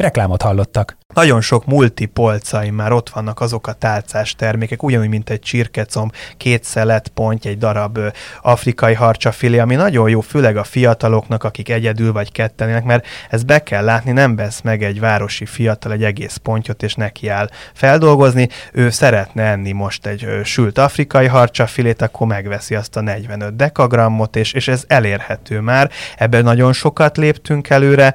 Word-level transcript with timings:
Reklámot 0.00 0.42
hallottak. 0.42 0.96
Nagyon 1.14 1.40
sok 1.40 1.66
multipolcaim 1.66 2.74
már 2.74 2.92
ott 2.92 3.10
vannak 3.10 3.40
azok 3.40 3.66
a 3.66 3.72
tálcás 3.72 4.34
termékek, 4.34 4.82
ugyanúgy, 4.82 5.08
mint 5.08 5.30
egy 5.30 5.40
csirkecomb, 5.40 6.12
két 6.36 6.64
szelet, 6.64 7.08
pont, 7.08 7.44
egy 7.44 7.58
darab 7.58 7.96
ö, 7.96 8.08
afrikai 8.42 8.94
harcsafilé, 8.94 9.58
ami 9.58 9.74
nagyon 9.74 10.08
jó, 10.08 10.20
főleg 10.20 10.56
a 10.56 10.64
fiataloknak, 10.64 11.44
akik 11.44 11.68
egyedül 11.68 12.12
vagy 12.12 12.32
kettenének, 12.32 12.84
mert 12.84 13.06
ezt 13.30 13.46
be 13.46 13.62
kell 13.62 13.84
látni, 13.84 14.12
nem 14.12 14.36
vesz 14.36 14.60
meg 14.60 14.82
egy 14.82 15.00
városi 15.00 15.46
fiatal 15.46 15.92
egy 15.92 16.04
egész 16.04 16.36
pontyot, 16.36 16.82
és 16.82 16.94
neki 16.94 17.28
áll 17.28 17.48
feldolgozni. 17.74 18.48
Ő 18.72 18.90
szeretne 18.90 19.42
enni 19.42 19.72
most 19.72 20.06
egy 20.06 20.24
ö, 20.24 20.42
sült 20.44 20.78
afrikai 20.78 21.26
harcsafilét, 21.26 22.02
akkor 22.02 22.26
megveszi 22.26 22.74
azt 22.74 22.96
a 22.96 23.00
45 23.00 23.56
dekagrammot, 23.56 24.36
és, 24.36 24.52
és 24.52 24.68
ez 24.68 24.84
elérhető 24.86 25.60
már. 25.60 25.90
Ebben 26.16 26.44
nagyon 26.44 26.72
sokat 26.72 27.16
léptünk 27.16 27.68
előre, 27.68 28.14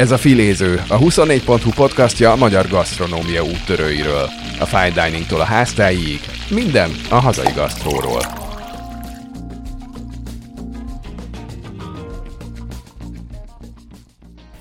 Ez 0.00 0.10
a 0.10 0.18
Filéző, 0.18 0.82
a 0.88 0.98
24.hu 0.98 1.70
podcastja 1.70 2.32
a 2.32 2.36
magyar 2.36 2.68
gasztronómia 2.68 3.42
úttörőiről. 3.42 4.28
A 4.60 4.64
fine 4.64 4.90
diningtól 4.90 5.40
a 5.40 5.44
háztáig, 5.44 6.20
minden 6.50 6.90
a 7.10 7.14
hazai 7.14 7.52
gasztróról. 7.54 8.20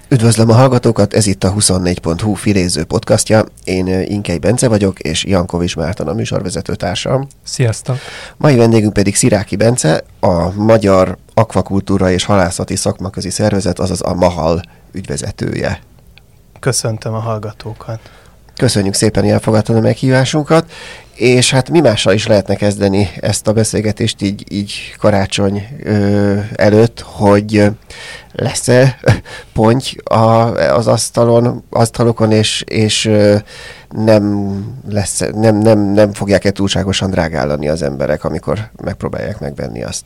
Üdvözlöm 0.09 0.49
a 0.49 0.53
hallgatókat, 0.53 1.13
ez 1.13 1.27
itt 1.27 1.43
a 1.43 1.53
24.hu 1.53 2.33
filéző 2.33 2.83
podcastja. 2.83 3.45
Én 3.63 3.87
Inkei 3.87 4.37
Bence 4.37 4.67
vagyok, 4.67 4.99
és 4.99 5.25
Jankovics 5.25 5.75
Márton 5.75 6.07
a 6.07 6.13
műsorvezető 6.13 6.75
társam. 6.75 7.27
Sziasztok! 7.43 7.97
Mai 8.37 8.55
vendégünk 8.55 8.93
pedig 8.93 9.15
Sziráki 9.15 9.55
Bence, 9.55 10.03
a 10.19 10.53
Magyar 10.53 11.17
Akvakultúra 11.33 12.11
és 12.11 12.23
Halászati 12.23 12.75
Szakmaközi 12.75 13.29
Szervezet, 13.29 13.79
azaz 13.79 14.01
a 14.01 14.13
MAHAL 14.13 14.61
ügyvezetője. 14.91 15.79
köszöntöm 16.59 17.13
a 17.13 17.19
hallgatókat. 17.19 17.99
Köszönjük 18.55 18.93
szépen, 18.93 19.23
hogy 19.23 19.31
elfogadtad 19.31 19.75
a 19.75 19.79
meghívásunkat, 19.79 20.71
és 21.15 21.51
hát 21.51 21.69
mi 21.69 21.79
mással 21.79 22.13
is 22.13 22.27
lehetne 22.27 22.55
kezdeni 22.55 23.09
ezt 23.19 23.47
a 23.47 23.53
beszélgetést 23.53 24.21
így, 24.21 24.43
így 24.51 24.95
karácsony 24.97 25.67
ö, 25.83 26.37
előtt, 26.55 26.99
hogy 26.99 27.71
lesz-e 28.31 28.99
ponty 29.53 29.95
a, 30.03 30.53
az 30.75 30.87
asztalon, 30.87 31.63
asztalokon, 31.69 32.31
és, 32.31 32.63
és 32.67 33.05
ö, 33.05 33.35
nem, 33.89 34.55
lesz, 34.89 35.23
nem, 35.33 35.57
nem, 35.57 35.79
nem 35.79 36.13
fogják-e 36.13 36.51
túlságosan 36.51 37.09
drágállani 37.09 37.69
az 37.69 37.81
emberek, 37.81 38.23
amikor 38.23 38.69
megpróbálják 38.83 39.39
megvenni 39.39 39.83
azt. 39.83 40.03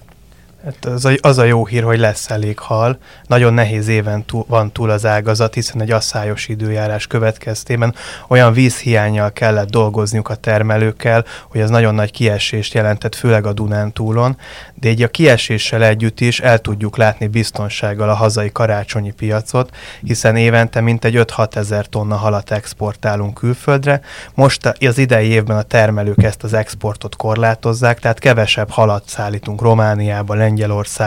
Hát 0.63 0.85
az, 0.85 1.05
a, 1.05 1.11
az 1.21 1.37
a 1.37 1.43
jó 1.43 1.65
hír, 1.65 1.83
hogy 1.83 1.99
lesz 1.99 2.29
elég 2.29 2.59
hal. 2.59 2.97
Nagyon 3.27 3.53
nehéz 3.53 3.87
éven 3.87 4.25
túl, 4.25 4.45
van 4.47 4.71
túl 4.71 4.89
az 4.89 5.05
ágazat, 5.05 5.53
hiszen 5.53 5.81
egy 5.81 5.91
asszályos 5.91 6.47
időjárás 6.47 7.07
következtében 7.07 7.95
olyan 8.27 8.53
vízhiányjal 8.53 9.31
kellett 9.31 9.69
dolgozniuk 9.69 10.29
a 10.29 10.35
termelőkkel, 10.35 11.25
hogy 11.49 11.61
az 11.61 11.69
nagyon 11.69 11.95
nagy 11.95 12.11
kiesést 12.11 12.73
jelentett, 12.73 13.15
főleg 13.15 13.45
a 13.45 13.53
Dunántúlon, 13.53 14.37
de 14.73 14.89
így 14.89 15.01
a 15.01 15.07
kieséssel 15.07 15.83
együtt 15.83 16.19
is 16.19 16.39
el 16.39 16.59
tudjuk 16.59 16.97
látni 16.97 17.27
biztonsággal 17.27 18.09
a 18.09 18.13
hazai 18.13 18.51
karácsonyi 18.51 19.11
piacot, 19.11 19.75
hiszen 20.01 20.35
évente 20.35 20.81
mintegy 20.81 21.15
5-6 21.17 21.55
ezer 21.55 21.85
tonna 21.85 22.15
halat 22.15 22.51
exportálunk 22.51 23.33
külföldre. 23.33 24.01
Most 24.33 24.65
az 24.65 24.97
idei 24.97 25.27
évben 25.27 25.57
a 25.57 25.61
termelők 25.61 26.23
ezt 26.23 26.43
az 26.43 26.53
exportot 26.53 27.15
korlátozzák, 27.15 27.99
tehát 27.99 28.19
kevesebb 28.19 28.69
halat 28.69 29.03
szállítunk 29.07 29.61
Romániába, 29.61 30.33
Lengyelországba, 30.33 30.52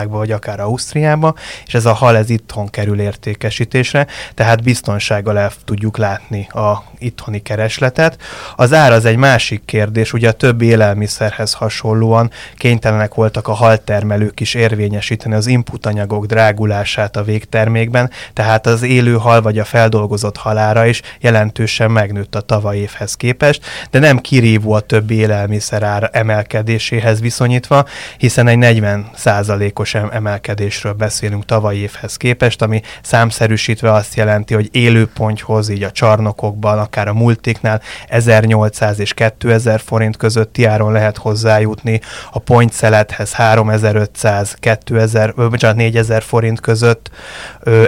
vagy 0.09 0.31
akár 0.31 0.59
Ausztriába, 0.59 1.35
és 1.65 1.73
ez 1.73 1.85
a 1.85 1.93
hal 1.93 2.17
ez 2.17 2.29
itthon 2.29 2.69
kerül 2.69 2.99
értékesítésre, 2.99 4.07
tehát 4.33 4.63
biztonsággal 4.63 5.37
el 5.37 5.51
tudjuk 5.65 5.97
látni 5.97 6.47
a 6.49 6.83
itthoni 6.99 7.41
keresletet. 7.41 8.17
Az 8.55 8.73
ár 8.73 8.91
az 8.91 9.05
egy 9.05 9.15
másik 9.15 9.61
kérdés, 9.65 10.13
ugye 10.13 10.29
a 10.29 10.31
többi 10.31 10.65
élelmiszerhez 10.65 11.53
hasonlóan 11.53 12.31
kénytelenek 12.55 13.13
voltak 13.13 13.47
a 13.47 13.53
haltermelők 13.53 14.39
is 14.39 14.53
érvényesíteni 14.53 15.35
az 15.35 15.47
inputanyagok 15.47 16.25
drágulását 16.25 17.15
a 17.15 17.23
végtermékben, 17.23 18.09
tehát 18.33 18.67
az 18.67 18.83
élő 18.83 19.13
hal 19.13 19.41
vagy 19.41 19.59
a 19.59 19.65
feldolgozott 19.65 20.37
halára 20.37 20.85
is 20.85 21.01
jelentősen 21.19 21.91
megnőtt 21.91 22.35
a 22.35 22.41
tavaly 22.41 22.77
évhez 22.77 23.15
képest, 23.15 23.65
de 23.91 23.99
nem 23.99 24.17
kirívó 24.17 24.71
a 24.71 24.79
többi 24.79 25.15
élelmiszer 25.15 25.83
ár 25.83 26.09
emelkedéséhez 26.13 27.21
viszonyítva, 27.21 27.85
hiszen 28.17 28.47
egy 28.47 28.57
40 28.57 29.09
százalékos 29.15 29.95
emelkedésről 29.95 30.93
beszélünk 30.93 31.45
tavalyi 31.45 31.79
évhez 31.79 32.17
képest, 32.17 32.61
ami 32.61 32.81
számszerűsítve 33.01 33.93
azt 33.93 34.15
jelenti, 34.15 34.53
hogy 34.53 34.69
élőponthoz, 34.71 35.69
így 35.69 35.83
a 35.83 35.91
csarnokokban, 35.91 36.79
akár 36.87 37.07
a 37.07 37.13
multiknál 37.13 37.81
1800 38.07 38.99
és 38.99 39.13
2000 39.13 39.79
forint 39.79 40.17
közötti 40.17 40.65
áron 40.65 40.91
lehet 40.91 41.17
hozzájutni, 41.17 42.01
a 42.31 42.39
pontszelethez 42.39 43.33
3500, 43.33 44.55
2000, 44.59 45.33
bocsánat, 45.35 45.77
4000 45.77 46.23
forint 46.23 46.59
között. 46.59 47.09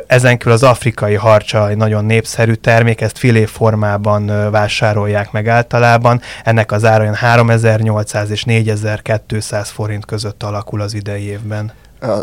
Ezen 0.08 0.38
kívül 0.38 0.54
az 0.54 0.64
afrikai 0.64 1.16
harcsa 1.16 1.70
egy 1.70 1.78
nagyon 1.78 2.06
népszerű 2.06 2.54
termék, 2.54 3.02
ezt 3.02 3.18
filé 3.18 3.46
formában 3.46 4.52
vásárolják 4.52 5.32
meg 5.32 5.48
általában. 5.48 6.22
Ennek 6.44 6.72
az 6.72 6.86
ára 6.86 7.02
olyan 7.02 7.16
3800 7.16 8.30
és 8.30 8.44
4200 8.44 9.70
forint 9.70 10.06
között 10.06 10.44
alakul 10.44 10.82
az 10.82 10.94
idei 10.94 11.24
évben. 11.24 11.72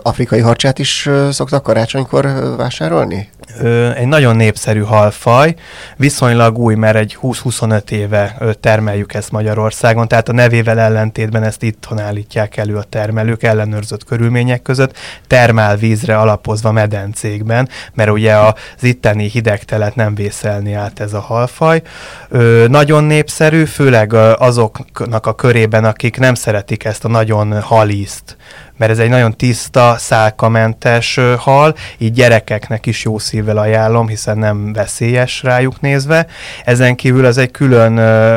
Afrikai 0.02 0.40
harcsát 0.40 0.78
is 0.78 1.08
szoktak 1.30 1.62
karácsonykor 1.62 2.54
vásárolni? 2.56 3.28
Egy 3.94 4.06
nagyon 4.06 4.36
népszerű 4.36 4.80
halfaj, 4.80 5.54
viszonylag 5.96 6.58
új, 6.58 6.74
mert 6.74 6.96
egy 6.96 7.18
20-25 7.22 7.90
éve 7.90 8.36
termeljük 8.60 9.14
ezt 9.14 9.30
Magyarországon, 9.30 10.08
tehát 10.08 10.28
a 10.28 10.32
nevével 10.32 10.78
ellentétben 10.78 11.42
ezt 11.42 11.62
itthon 11.62 11.98
állítják 12.00 12.56
elő 12.56 12.76
a 12.76 12.82
termelők 12.82 13.42
ellenőrzött 13.42 14.04
körülmények 14.04 14.62
között, 14.62 14.96
termálvízre 15.26 16.18
alapozva 16.18 16.72
medencékben, 16.72 17.68
mert 17.94 18.10
ugye 18.10 18.34
az 18.36 18.54
itteni 18.80 19.28
hidegtelet 19.28 19.94
nem 19.94 20.14
vészelni 20.14 20.72
át 20.72 21.00
ez 21.00 21.12
a 21.12 21.20
halfaj. 21.20 21.82
Nagyon 22.68 23.04
népszerű, 23.04 23.64
főleg 23.64 24.12
azoknak 24.38 25.26
a 25.26 25.34
körében, 25.34 25.84
akik 25.84 26.18
nem 26.18 26.34
szeretik 26.34 26.84
ezt 26.84 27.04
a 27.04 27.08
nagyon 27.08 27.60
halízt, 27.60 28.36
mert 28.76 28.90
ez 28.90 28.98
egy 28.98 29.08
nagyon 29.08 29.36
tiszta, 29.36 29.94
szálkamentes 29.98 31.20
hal, 31.38 31.74
így 31.98 32.12
gyerekeknek 32.12 32.86
is 32.86 33.04
jó 33.04 33.18
szívvel 33.18 33.56
ajánlom, 33.56 34.08
hiszen 34.08 34.38
nem 34.38 34.72
veszélyes 34.72 35.42
rájuk 35.42 35.80
nézve. 35.80 36.26
Ezen 36.64 36.94
kívül 36.94 37.24
az 37.24 37.38
egy 37.38 37.50
külön 37.50 37.92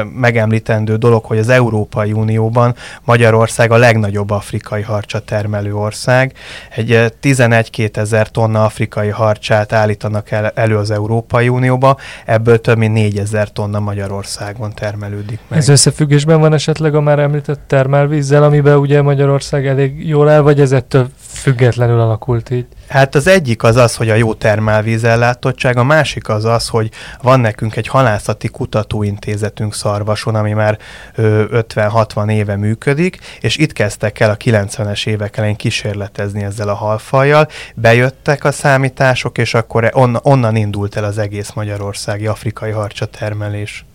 megemlítendő 0.05 0.95
dolog, 0.95 1.25
hogy 1.25 1.37
az 1.37 1.49
Európai 1.49 2.11
Unióban 2.11 2.75
Magyarország 3.03 3.71
a 3.71 3.77
legnagyobb 3.77 4.29
afrikai 4.29 4.81
harcsa 4.81 5.19
termelő 5.19 5.75
ország. 5.75 6.33
Egy 6.69 6.91
ö, 6.91 7.05
11-2 7.21 7.97
ezer 7.97 8.27
tonna 8.27 8.63
afrikai 8.63 9.09
harcsát 9.09 9.73
állítanak 9.73 10.31
el, 10.31 10.51
elő 10.55 10.77
az 10.77 10.91
Európai 10.91 11.49
Unióba, 11.49 11.97
ebből 12.25 12.61
több 12.61 12.77
mint 12.77 12.93
4 12.93 13.17
ezer 13.17 13.51
tonna 13.51 13.79
Magyarországon 13.79 14.73
termelődik 14.73 15.39
meg. 15.47 15.59
Ez 15.59 15.69
összefüggésben 15.69 16.39
van 16.39 16.53
esetleg 16.53 16.95
a 16.95 17.01
már 17.01 17.19
említett 17.19 17.59
termálvízzel, 17.67 18.43
amiben 18.43 18.77
ugye 18.77 19.01
Magyarország 19.01 19.67
elég 19.67 20.07
jól 20.07 20.28
el, 20.29 20.41
vagy 20.41 20.59
ez 20.59 20.71
ettől 20.71 21.09
függetlenül 21.39 21.99
alakult 21.99 22.49
így? 22.49 22.65
Hát 22.87 23.15
az 23.15 23.27
egyik 23.27 23.63
az 23.63 23.75
az, 23.75 23.95
hogy 23.95 24.09
a 24.09 24.15
jó 24.15 24.33
termálvízellátottság, 24.33 25.77
a 25.77 25.83
másik 25.83 26.29
az 26.29 26.45
az, 26.45 26.67
hogy 26.67 26.89
van 27.21 27.39
nekünk 27.39 27.75
egy 27.75 27.87
halászati 27.87 28.47
kutatóintézetünk 28.47 29.73
Szarvason, 29.73 30.35
ami 30.35 30.53
már 30.53 30.77
ö, 31.15 31.43
50-60 31.51 32.31
éve 32.31 32.55
működik, 32.55 33.17
és 33.39 33.57
itt 33.57 33.73
kezdtek 33.73 34.19
el 34.19 34.29
a 34.29 34.37
90-es 34.37 35.07
évek 35.07 35.37
elején 35.37 35.55
kísérletezni 35.55 36.43
ezzel 36.43 36.69
a 36.69 36.73
halfajjal, 36.73 37.47
bejöttek 37.75 38.43
a 38.43 38.51
számítások, 38.51 39.37
és 39.37 39.53
akkor 39.53 39.89
on, 39.93 40.19
onnan 40.21 40.55
indult 40.55 40.95
el 40.95 41.03
az 41.03 41.17
egész 41.17 41.51
magyarországi 41.51 42.27
afrikai 42.27 42.71
harcsa 42.71 43.05
termelés. 43.05 43.85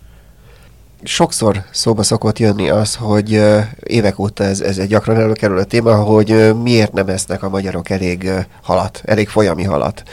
Sokszor 1.03 1.63
szóba 1.71 2.03
szokott 2.03 2.39
jönni 2.39 2.69
az, 2.69 2.95
hogy 2.95 3.41
évek 3.83 4.19
óta 4.19 4.43
ez, 4.43 4.61
ez 4.61 4.77
egy 4.77 4.87
gyakran 4.87 5.17
előkerül 5.17 5.57
a 5.57 5.63
téma, 5.63 5.95
hogy 5.95 6.55
miért 6.61 6.93
nem 6.93 7.07
esznek 7.07 7.43
a 7.43 7.49
magyarok 7.49 7.89
elég 7.89 8.29
halat, 8.61 9.01
elég 9.05 9.29
folyami 9.29 9.63
halat, 9.63 10.03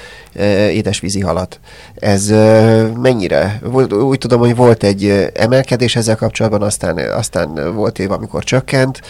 édesvízi 0.70 1.20
halat. 1.20 1.60
Ez 1.94 2.28
mennyire? 2.96 3.60
Úgy 3.90 4.18
tudom, 4.18 4.40
hogy 4.40 4.56
volt 4.56 4.82
egy 4.82 5.30
emelkedés 5.34 5.96
ezzel 5.96 6.16
kapcsolatban, 6.16 6.62
aztán, 6.62 6.98
aztán 6.98 7.74
volt 7.74 7.98
év, 7.98 8.10
amikor 8.10 8.44
csökkent. 8.44 9.00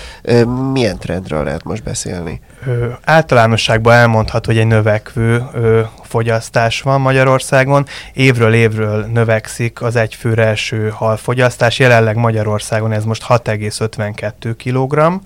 Milyen 0.72 0.98
trendről 0.98 1.44
lehet 1.44 1.64
most 1.64 1.82
beszélni? 1.82 2.40
Ö, 2.66 2.86
általánosságban 3.04 3.94
elmondható, 3.94 4.50
hogy 4.50 4.60
egy 4.60 4.66
növekvő 4.66 5.42
ö, 5.54 5.80
fogyasztás 6.02 6.80
van 6.80 7.00
Magyarországon. 7.00 7.86
Évről 8.12 8.54
évről 8.54 9.04
növekszik 9.04 9.82
az 9.82 9.96
egyfőre 9.96 10.46
eső 10.46 10.88
halfogyasztás. 10.88 11.78
Jelenleg 11.78 12.16
Magyarországon 12.16 12.92
ez 12.92 13.04
most 13.04 13.24
6,52 13.28 14.54
kg. 14.64 15.20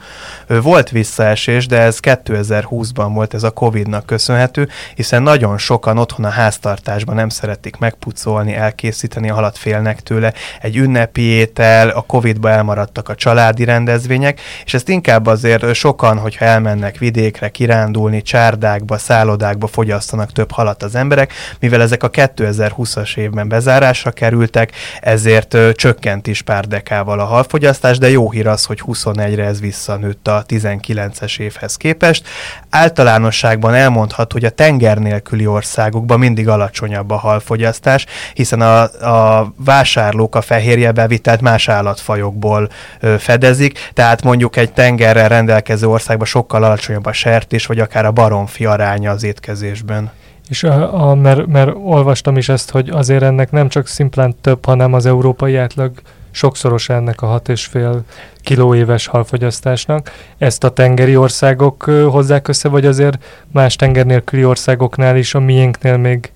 Volt 0.63 0.91
visszaesés, 0.91 1.67
de 1.67 1.81
ez 1.81 1.99
2020-ban 2.03 3.11
volt 3.15 3.35
ez 3.35 3.43
a 3.43 3.51
Covid-nak 3.51 4.07
köszönhető, 4.07 4.69
hiszen 4.95 5.23
nagyon 5.23 5.59
sokan 5.87 6.03
otthon 6.03 6.25
a 6.25 6.29
háztartásban 6.29 7.15
nem 7.15 7.29
szeretik 7.29 7.77
megpucolni, 7.77 8.55
elkészíteni 8.55 9.31
a 9.31 9.35
halat, 9.35 9.59
félnek 9.59 10.01
tőle. 10.01 10.33
Egy 10.61 10.77
ünnepi 10.77 11.23
étel, 11.23 11.89
a 11.89 12.01
Covid-ba 12.01 12.51
elmaradtak 12.51 13.09
a 13.09 13.15
családi 13.15 13.65
rendezvények, 13.65 14.41
és 14.65 14.75
ezt 14.75 14.89
inkább 14.89 15.27
azért 15.27 15.75
sokan, 15.75 16.19
hogyha 16.19 16.45
elmennek 16.45 16.99
vidékre, 16.99 17.49
kirándulni, 17.49 18.23
csárdákba, 18.23 18.99
szállodákba 18.99 19.67
fogyasztanak 19.67 20.33
több 20.33 20.51
halat 20.51 20.83
az 20.83 20.95
emberek, 20.95 21.33
mivel 21.61 21.83
ezek 21.83 22.03
a 22.03 22.11
2020-as 22.11 23.17
évben 23.17 23.49
bezárásra 23.49 24.11
kerültek, 24.11 24.73
ezért 25.01 25.57
csökkent 25.75 26.27
is 26.27 26.43
pár 26.43 26.67
dekával 26.67 27.21
a 27.21 27.25
halfogyasztás, 27.25 27.99
de 27.99 28.11
jó 28.11 28.31
hír 28.31 28.47
az, 28.47 28.65
hogy 28.65 28.83
21-re 28.87 29.45
ez 29.45 29.61
visszanőtt 29.61 30.29
a 30.29 30.45
19-es 30.49 31.39
évhez 31.39 31.77
képest. 31.77 32.29
Általánosságban 32.71 33.75
elmondhat, 33.75 34.33
hogy 34.33 34.45
a 34.45 34.51
tenger 34.51 34.99
nélküli 34.99 35.47
országokban 35.77 36.19
mindig 36.19 36.49
alacsonyabb 36.49 37.11
a 37.11 37.17
halfogyasztás, 37.17 38.07
hiszen 38.35 38.61
a, 38.61 38.83
a 38.83 39.53
vásárlók 39.57 40.35
a 40.35 40.41
fehérje 40.41 40.93
bevitelt 40.93 41.41
más 41.41 41.69
állatfajokból 41.69 42.69
ö, 43.01 43.15
fedezik, 43.19 43.91
tehát 43.93 44.23
mondjuk 44.23 44.57
egy 44.57 44.73
tengerrel 44.73 45.29
rendelkező 45.29 45.87
országban 45.87 46.27
sokkal 46.27 46.63
alacsonyabb 46.63 47.07
a 47.07 47.13
sertés, 47.13 47.67
vagy 47.67 47.79
akár 47.79 48.05
a 48.05 48.13
baromfi 48.13 48.65
aránya 48.65 49.11
az 49.11 49.23
étkezésben. 49.23 50.11
És 50.49 50.63
a, 50.63 51.09
a, 51.09 51.15
mert, 51.15 51.47
mert 51.47 51.71
olvastam 51.75 52.37
is 52.37 52.49
ezt, 52.49 52.71
hogy 52.71 52.89
azért 52.89 53.23
ennek 53.23 53.51
nem 53.51 53.69
csak 53.69 53.87
szimplán 53.87 54.35
több, 54.41 54.65
hanem 54.65 54.93
az 54.93 55.07
európai 55.07 55.57
átlag 55.57 55.93
sokszoros 56.37 56.89
ennek 56.89 57.23
a 57.23 57.41
6,5 57.41 57.99
kiló 58.41 58.75
éves 58.75 59.07
halfogyasztásnak. 59.07 60.13
Ezt 60.39 60.65
a 60.65 60.71
tengeri 60.71 61.17
országok 61.17 61.83
hozzák 61.85 62.49
össze, 62.49 62.69
vagy 62.69 62.87
azért 62.87 63.25
más 63.53 63.77
tenger 63.77 64.07
nélküli 64.07 64.45
országoknál 64.45 65.17
is, 65.17 65.35
a 65.35 65.41
miénknél 65.41 65.97
még 65.97 66.33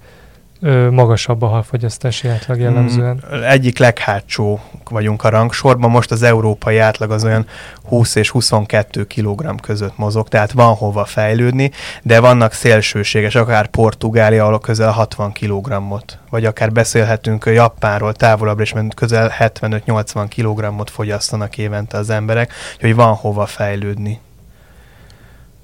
ö, 0.60 0.90
magasabb 0.90 1.42
a 1.42 1.46
halfogyasztási 1.46 2.28
átlag 2.28 2.60
jellemzően. 2.60 3.24
Mm, 3.34 3.42
egyik 3.42 3.78
leghátsó 3.78 4.60
vagyunk 4.90 5.24
a 5.24 5.28
rangsorban, 5.28 5.90
most 5.90 6.10
az 6.10 6.22
európai 6.22 6.78
átlag 6.78 7.10
az 7.10 7.24
olyan 7.24 7.46
20 7.84 8.14
és 8.14 8.30
22 8.30 9.04
kg 9.04 9.60
között 9.60 9.96
mozog, 9.96 10.28
tehát 10.28 10.52
van 10.52 10.74
hova 10.74 11.04
fejlődni, 11.04 11.70
de 12.02 12.20
vannak 12.20 12.52
szélsőséges, 12.52 13.34
akár 13.34 13.66
Portugália, 13.66 14.44
ahol 14.44 14.60
közel 14.60 14.90
60 14.90 15.32
kg-ot, 15.32 16.18
vagy 16.30 16.44
akár 16.44 16.72
beszélhetünk 16.72 17.44
Japánról 17.46 18.12
távolabbra 18.12 18.62
is, 18.62 18.74
közel 18.94 19.32
75-80 19.38 20.26
kg-ot 20.36 20.90
fogyasztanak 20.90 21.58
évente 21.58 21.98
az 21.98 22.10
emberek, 22.10 22.52
hogy 22.80 22.94
van 22.94 23.14
hova 23.14 23.46
fejlődni. 23.46 24.20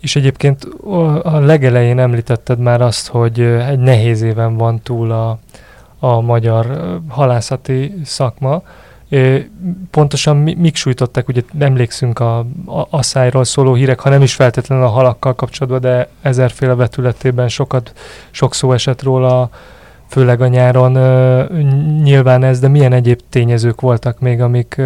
És 0.06 0.16
egyébként 0.16 0.64
a 1.22 1.38
legelején 1.38 1.98
említetted 1.98 2.58
már 2.58 2.80
azt, 2.80 3.08
hogy 3.08 3.40
egy 3.40 3.78
nehéz 3.78 4.22
éven 4.22 4.56
van 4.56 4.80
túl 4.82 5.12
a, 5.12 5.38
a 5.98 6.20
magyar 6.20 6.66
halászati 7.08 7.94
szakma. 8.04 8.62
Pontosan 9.90 10.36
mik 10.36 10.76
sújtották, 10.76 11.28
ugye 11.28 11.42
emlékszünk 11.58 12.18
a, 12.18 12.38
a 12.66 12.86
asszályról 12.90 13.44
szóló 13.44 13.74
hírek, 13.74 14.00
ha 14.00 14.08
nem 14.08 14.22
is 14.22 14.34
feltétlenül 14.34 14.84
a 14.84 14.88
halakkal 14.88 15.34
kapcsolatban, 15.34 15.80
de 15.80 16.08
ezerféle 16.22 16.74
vetületében 16.74 17.48
sokat, 17.48 17.92
sok 18.30 18.54
szó 18.54 18.72
esett 18.72 19.02
róla, 19.02 19.50
főleg 20.08 20.40
a 20.40 20.46
nyáron 20.46 20.92
nyilván 22.02 22.42
ez, 22.42 22.60
de 22.60 22.68
milyen 22.68 22.92
egyéb 22.92 23.20
tényezők 23.28 23.80
voltak 23.80 24.20
még, 24.20 24.40
amik, 24.40 24.80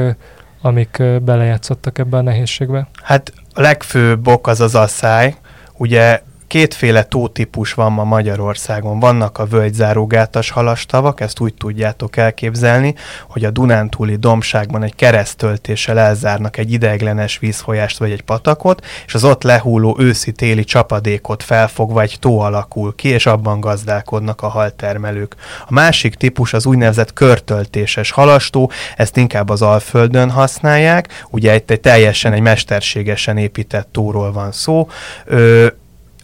amik 0.63 1.03
belejátszottak 1.23 1.99
ebbe 1.99 2.17
a 2.17 2.23
nehézségbe? 2.23 2.89
Hát 3.03 3.33
a 3.53 3.61
legfőbb 3.61 4.27
ok 4.27 4.47
az 4.47 4.61
az 4.61 4.75
asszály. 4.75 5.37
Ugye 5.77 6.23
kétféle 6.51 7.03
tótípus 7.03 7.75
van 7.75 7.93
ma 7.93 8.05
Magyarországon. 8.05 8.99
Vannak 9.01 9.39
a 9.39 9.47
völgyzárógátas 9.47 10.51
halastavak, 10.51 11.21
ezt 11.21 11.41
úgy 11.41 11.55
tudjátok 11.55 12.17
elképzelni, 12.17 12.95
hogy 13.29 13.45
a 13.45 13.51
Dunántúli 13.51 14.17
domságban 14.17 14.83
egy 14.83 14.95
keresztöltéssel 14.95 15.99
elzárnak 15.99 16.57
egy 16.57 16.73
ideiglenes 16.73 17.39
vízfolyást 17.39 17.99
vagy 17.99 18.11
egy 18.11 18.23
patakot, 18.23 18.87
és 19.07 19.15
az 19.15 19.25
ott 19.25 19.43
lehulló 19.43 19.97
őszi-téli 19.99 20.65
csapadékot 20.65 21.43
felfogva 21.43 22.01
egy 22.01 22.17
tó 22.21 22.41
alakul 22.41 22.95
ki, 22.95 23.09
és 23.09 23.27
abban 23.27 23.61
gazdálkodnak 23.61 24.43
a 24.43 24.49
haltermelők. 24.49 25.35
A 25.67 25.73
másik 25.73 26.15
típus 26.15 26.53
az 26.53 26.67
úgynevezett 26.67 27.13
körtöltéses 27.13 28.11
halastó, 28.11 28.71
ezt 28.97 29.17
inkább 29.17 29.49
az 29.49 29.63
Alföldön 29.63 30.31
használják, 30.31 31.25
ugye 31.31 31.55
itt 31.55 31.71
egy 31.71 31.81
teljesen 31.81 32.33
egy 32.33 32.41
mesterségesen 32.41 33.37
épített 33.37 33.89
tóról 33.93 34.33
van 34.33 34.53
szó. 34.53 34.89
Ö, 35.25 35.67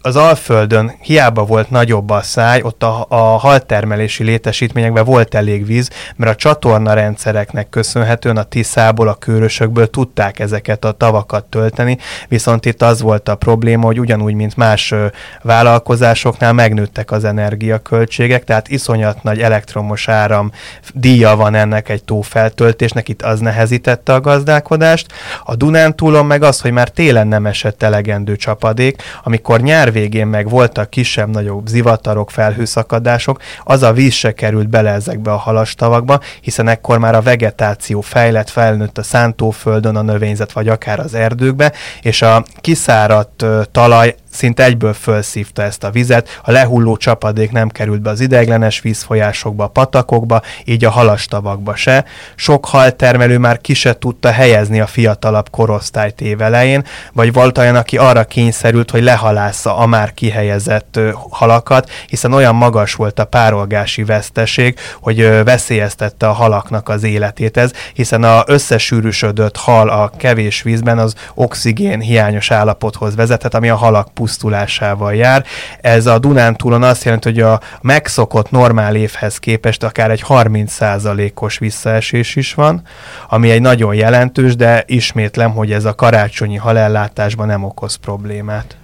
az 0.01 0.15
Alföldön 0.15 0.91
hiába 1.01 1.45
volt 1.45 1.69
nagyobb 1.69 2.09
a 2.09 2.21
száj, 2.21 2.61
ott 2.61 2.83
a, 2.83 3.05
a 3.09 3.15
haltermelési 3.15 4.23
létesítményekben 4.23 5.05
volt 5.05 5.35
elég 5.35 5.65
víz, 5.65 5.89
mert 6.15 6.31
a 6.31 6.35
csatorna 6.35 6.93
rendszereknek 6.93 7.69
köszönhetően 7.69 8.37
a 8.37 8.43
Tiszából, 8.43 9.07
a 9.07 9.13
Kőrösökből 9.13 9.89
tudták 9.89 10.39
ezeket 10.39 10.85
a 10.85 10.91
tavakat 10.91 11.45
tölteni, 11.45 11.97
viszont 12.27 12.65
itt 12.65 12.81
az 12.81 13.01
volt 13.01 13.29
a 13.29 13.35
probléma, 13.35 13.85
hogy 13.85 13.99
ugyanúgy, 13.99 14.33
mint 14.33 14.55
más 14.55 14.93
vállalkozásoknál 15.41 16.53
megnőttek 16.53 17.11
az 17.11 17.23
energiaköltségek, 17.23 18.43
tehát 18.43 18.67
iszonyat 18.67 19.23
nagy 19.23 19.39
elektromos 19.39 20.07
áram 20.07 20.51
díja 20.93 21.35
van 21.35 21.55
ennek 21.55 21.89
egy 21.89 22.03
tó 22.03 22.21
feltöltésnek, 22.21 23.09
itt 23.09 23.21
az 23.21 23.39
nehezítette 23.39 24.13
a 24.13 24.21
gazdálkodást. 24.21 25.11
A 25.43 25.55
Dunántúlon 25.55 26.25
meg 26.25 26.43
az, 26.43 26.61
hogy 26.61 26.71
már 26.71 26.89
télen 26.89 27.27
nem 27.27 27.45
esett 27.45 27.83
elegendő 27.83 28.35
csapadék, 28.35 29.01
amikor 29.23 29.61
nyár 29.61 29.86
végén 29.91 30.27
meg 30.27 30.49
voltak 30.49 30.89
kisebb-nagyobb 30.89 31.67
zivatarok, 31.67 32.31
felhőszakadások, 32.31 33.41
az 33.63 33.83
a 33.83 33.93
víz 33.93 34.13
se 34.13 34.31
került 34.31 34.69
bele 34.69 34.91
ezekbe 34.91 35.31
a 35.31 35.37
halastavakba, 35.37 36.19
hiszen 36.41 36.67
ekkor 36.67 36.97
már 36.97 37.15
a 37.15 37.21
vegetáció 37.21 38.01
fejlett, 38.01 38.49
felnőtt 38.49 38.97
a 38.97 39.03
szántóföldön, 39.03 39.95
a 39.95 40.01
növényzet, 40.01 40.51
vagy 40.51 40.67
akár 40.67 40.99
az 40.99 41.13
erdőkbe, 41.13 41.71
és 42.01 42.21
a 42.21 42.43
kiszáradt 42.61 43.45
talaj 43.71 44.15
szinte 44.37 44.63
egyből 44.63 44.93
felszívta 44.93 45.61
ezt 45.61 45.83
a 45.83 45.89
vizet, 45.89 46.39
a 46.43 46.51
lehulló 46.51 46.97
csapadék 46.97 47.51
nem 47.51 47.69
került 47.69 48.01
be 48.01 48.09
az 48.09 48.19
ideiglenes 48.19 48.81
vízfolyásokba, 48.81 49.63
a 49.63 49.67
patakokba, 49.67 50.41
így 50.65 50.85
a 50.85 50.89
halastavakba 50.89 51.75
se. 51.75 52.05
Sok 52.35 52.65
haltermelő 52.65 53.37
már 53.37 53.61
ki 53.61 53.73
se 53.73 53.97
tudta 53.97 54.31
helyezni 54.31 54.79
a 54.79 54.87
fiatalabb 54.87 55.49
korosztályt 55.49 56.21
évelején, 56.21 56.83
vagy 57.13 57.33
volt 57.33 57.57
olyan, 57.57 57.75
aki 57.75 57.97
arra 57.97 58.23
kényszerült, 58.23 58.91
hogy 58.91 59.03
lehalásza 59.03 59.77
a 59.77 59.85
már 59.85 60.13
kihelyezett 60.13 60.99
halakat, 61.29 61.89
hiszen 62.07 62.33
olyan 62.33 62.55
magas 62.55 62.93
volt 62.93 63.19
a 63.19 63.25
párolgási 63.25 64.03
veszteség, 64.03 64.79
hogy 65.01 65.43
veszélyeztette 65.43 66.27
a 66.27 66.33
halaknak 66.33 66.89
az 66.89 67.03
életét 67.03 67.57
ez, 67.57 67.71
hiszen 67.93 68.23
a 68.23 68.43
összesűrűsödött 68.45 69.57
hal 69.57 69.89
a 69.89 70.11
kevés 70.17 70.61
vízben 70.61 70.97
az 70.97 71.13
oxigén 71.33 71.99
hiányos 71.99 72.51
állapothoz 72.51 73.15
vezethet, 73.15 73.53
ami 73.53 73.69
a 73.69 73.75
halak 73.75 74.13
pusztulásával 74.27 75.15
jár. 75.15 75.45
Ez 75.81 76.05
a 76.05 76.19
Dunántúlon 76.19 76.83
azt 76.83 77.03
jelenti, 77.03 77.29
hogy 77.29 77.41
a 77.41 77.59
megszokott 77.81 78.51
normál 78.51 78.95
évhez 78.95 79.37
képest 79.37 79.83
akár 79.83 80.11
egy 80.11 80.23
30%-os 80.27 81.57
visszaesés 81.57 82.35
is 82.35 82.53
van, 82.53 82.81
ami 83.29 83.49
egy 83.49 83.61
nagyon 83.61 83.95
jelentős, 83.95 84.55
de 84.55 84.83
ismétlem, 84.87 85.51
hogy 85.51 85.71
ez 85.71 85.85
a 85.85 85.95
karácsonyi 85.95 86.55
halellátásban 86.55 87.47
nem 87.47 87.63
okoz 87.63 87.95
problémát. 87.95 88.77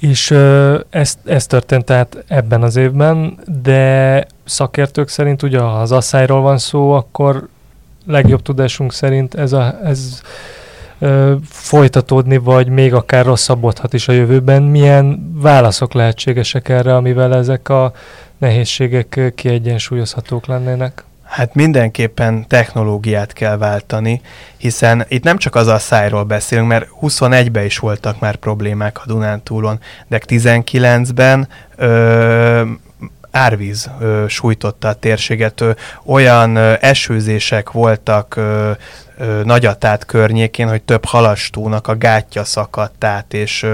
És 0.00 0.30
ez, 0.90 1.14
ez 1.24 1.46
történt 1.46 1.84
tehát 1.84 2.24
ebben 2.28 2.62
az 2.62 2.76
évben, 2.76 3.38
de 3.62 4.26
szakértők 4.44 5.08
szerint 5.08 5.42
ugye, 5.42 5.58
ha 5.58 5.80
az 5.80 5.92
asszályról 5.92 6.40
van 6.40 6.58
szó, 6.58 6.90
akkor 6.90 7.48
legjobb 8.06 8.42
tudásunk 8.42 8.92
szerint 8.92 9.34
ez, 9.34 9.52
a, 9.52 9.78
ez 9.84 10.20
folytatódni, 11.50 12.36
vagy 12.36 12.68
még 12.68 12.94
akár 12.94 13.24
rosszabbodhat 13.24 13.92
is 13.92 14.08
a 14.08 14.12
jövőben. 14.12 14.62
Milyen 14.62 15.32
válaszok 15.40 15.92
lehetségesek 15.92 16.68
erre, 16.68 16.94
amivel 16.96 17.34
ezek 17.34 17.68
a 17.68 17.92
nehézségek 18.38 19.32
kiegyensúlyozhatók 19.34 20.46
lennének? 20.46 21.04
Hát 21.32 21.54
mindenképpen 21.54 22.46
technológiát 22.48 23.32
kell 23.32 23.56
váltani, 23.56 24.20
hiszen 24.56 25.04
itt 25.08 25.24
nem 25.24 25.36
csak 25.36 25.54
az 25.54 25.66
a 25.66 25.78
szájról 25.78 26.24
beszélünk, 26.24 26.68
mert 26.68 26.88
21-ben 27.02 27.64
is 27.64 27.78
voltak 27.78 28.20
már 28.20 28.36
problémák 28.36 28.98
a 28.98 29.02
Dunántúlon, 29.06 29.80
de 30.08 30.20
19-ben 30.26 31.48
ö, 31.76 32.62
árvíz 33.30 33.90
ö, 34.00 34.24
sújtotta 34.28 34.88
a 34.88 34.92
térséget, 34.92 35.60
ö, 35.60 35.70
olyan 36.04 36.56
ö, 36.56 36.72
esőzések 36.80 37.70
voltak 37.70 38.36
ö, 38.36 38.70
Nagyatát 39.44 40.04
környékén, 40.04 40.68
hogy 40.68 40.82
több 40.82 41.04
halastónak 41.04 41.88
a 41.88 41.96
gátja 41.96 42.44
szakadt 42.44 43.04
át, 43.04 43.34
és 43.34 43.66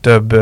több 0.00 0.32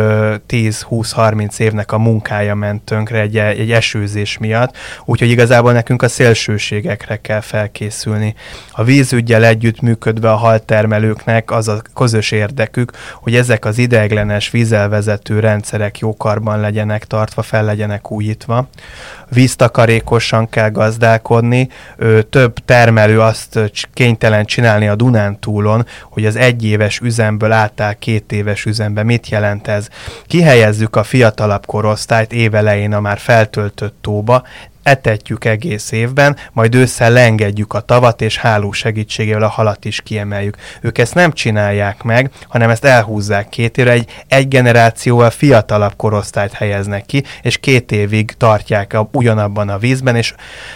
10-20-30 0.49 1.59
évnek 1.59 1.93
a 1.93 1.99
munkája 1.99 2.55
ment 2.55 2.83
tönkre 2.83 3.21
egy, 3.21 3.37
egy 3.37 3.73
esőzés 3.73 4.39
miatt, 4.39 4.77
úgyhogy 5.05 5.31
igazából 5.31 5.73
nekünk 5.73 6.03
a 6.03 6.09
szélsőségekre 6.09 7.17
kell 7.17 7.41
felkészülni. 7.41 8.35
A 8.71 8.85
vízügyel 8.85 9.45
együtt 9.45 9.81
működve 9.81 10.31
a 10.31 10.37
haltermelőknek 10.37 11.51
az 11.51 11.69
a 11.69 11.83
közös 11.95 12.31
érdekük, 12.31 12.93
hogy 13.15 13.35
ezek 13.35 13.65
az 13.65 13.79
ideiglenes 13.79 14.51
vízelvezető 14.51 15.41
rendszerek 15.41 15.99
jókarban 15.99 16.61
legyenek 16.61 17.05
tartva, 17.05 17.43
fel 17.43 17.65
legyenek 17.65 18.11
újítva. 18.11 18.69
Víztakarékosan 19.29 20.49
kell 20.49 20.71
gazdálkodni, 20.71 21.69
több 22.31 22.59
termelő 22.65 23.21
azt 23.21 23.73
kénytelen 23.93 24.45
csinálni 24.45 24.89
a 24.89 24.95
Dunántúlon, 24.95 25.87
hogy 26.03 26.27
az 26.27 26.37
egyéves 26.37 27.01
üzemből 27.01 27.53
átáll 27.53 27.93
két 27.93 28.33
éves 28.33 28.65
üzembe. 28.65 29.03
Mit 29.03 29.29
jelent 29.29 29.69
ez. 29.69 29.89
Kihelyezzük 30.27 30.97
a 30.97 31.03
fiatalabb 31.03 31.67
korosztályt 31.67 32.33
évelején 32.33 32.93
a 32.93 33.01
már 33.01 33.19
feltöltött 33.19 33.95
tóba, 34.01 34.43
etetjük 34.87 35.45
egész 35.45 35.93
évben, 35.93 36.37
majd 36.53 36.75
ősszel 36.75 37.11
lengedjük 37.11 37.73
a 37.73 37.81
tavat, 37.81 38.23
és 38.23 38.39
háló 38.39 38.73
segítségével 38.73 39.43
a 39.43 39.49
halat 39.49 39.85
is 39.85 40.01
kiemeljük. 40.01 40.57
Ők 40.81 40.99
ezt 40.99 41.15
nem 41.15 41.33
csinálják 41.33 42.03
meg, 42.03 42.31
hanem 42.49 42.71
ezt 42.71 42.85
elhúzzák 42.85 43.49
két 43.49 43.79
évre, 43.79 43.91
egy, 43.91 44.25
egy 44.29 44.49
generációval 44.49 45.31
fiatalabb 45.31 45.97
korosztályt 45.97 46.53
helyeznek 46.53 47.07
ki, 47.07 47.25
és 47.43 47.59
két 47.59 47.93
évig 47.93 48.33
tartják 48.37 48.93
a, 48.93 49.09
ugyanabban 49.13 49.69
a 49.69 49.79
vízben, 49.79 50.17
és 50.17 50.35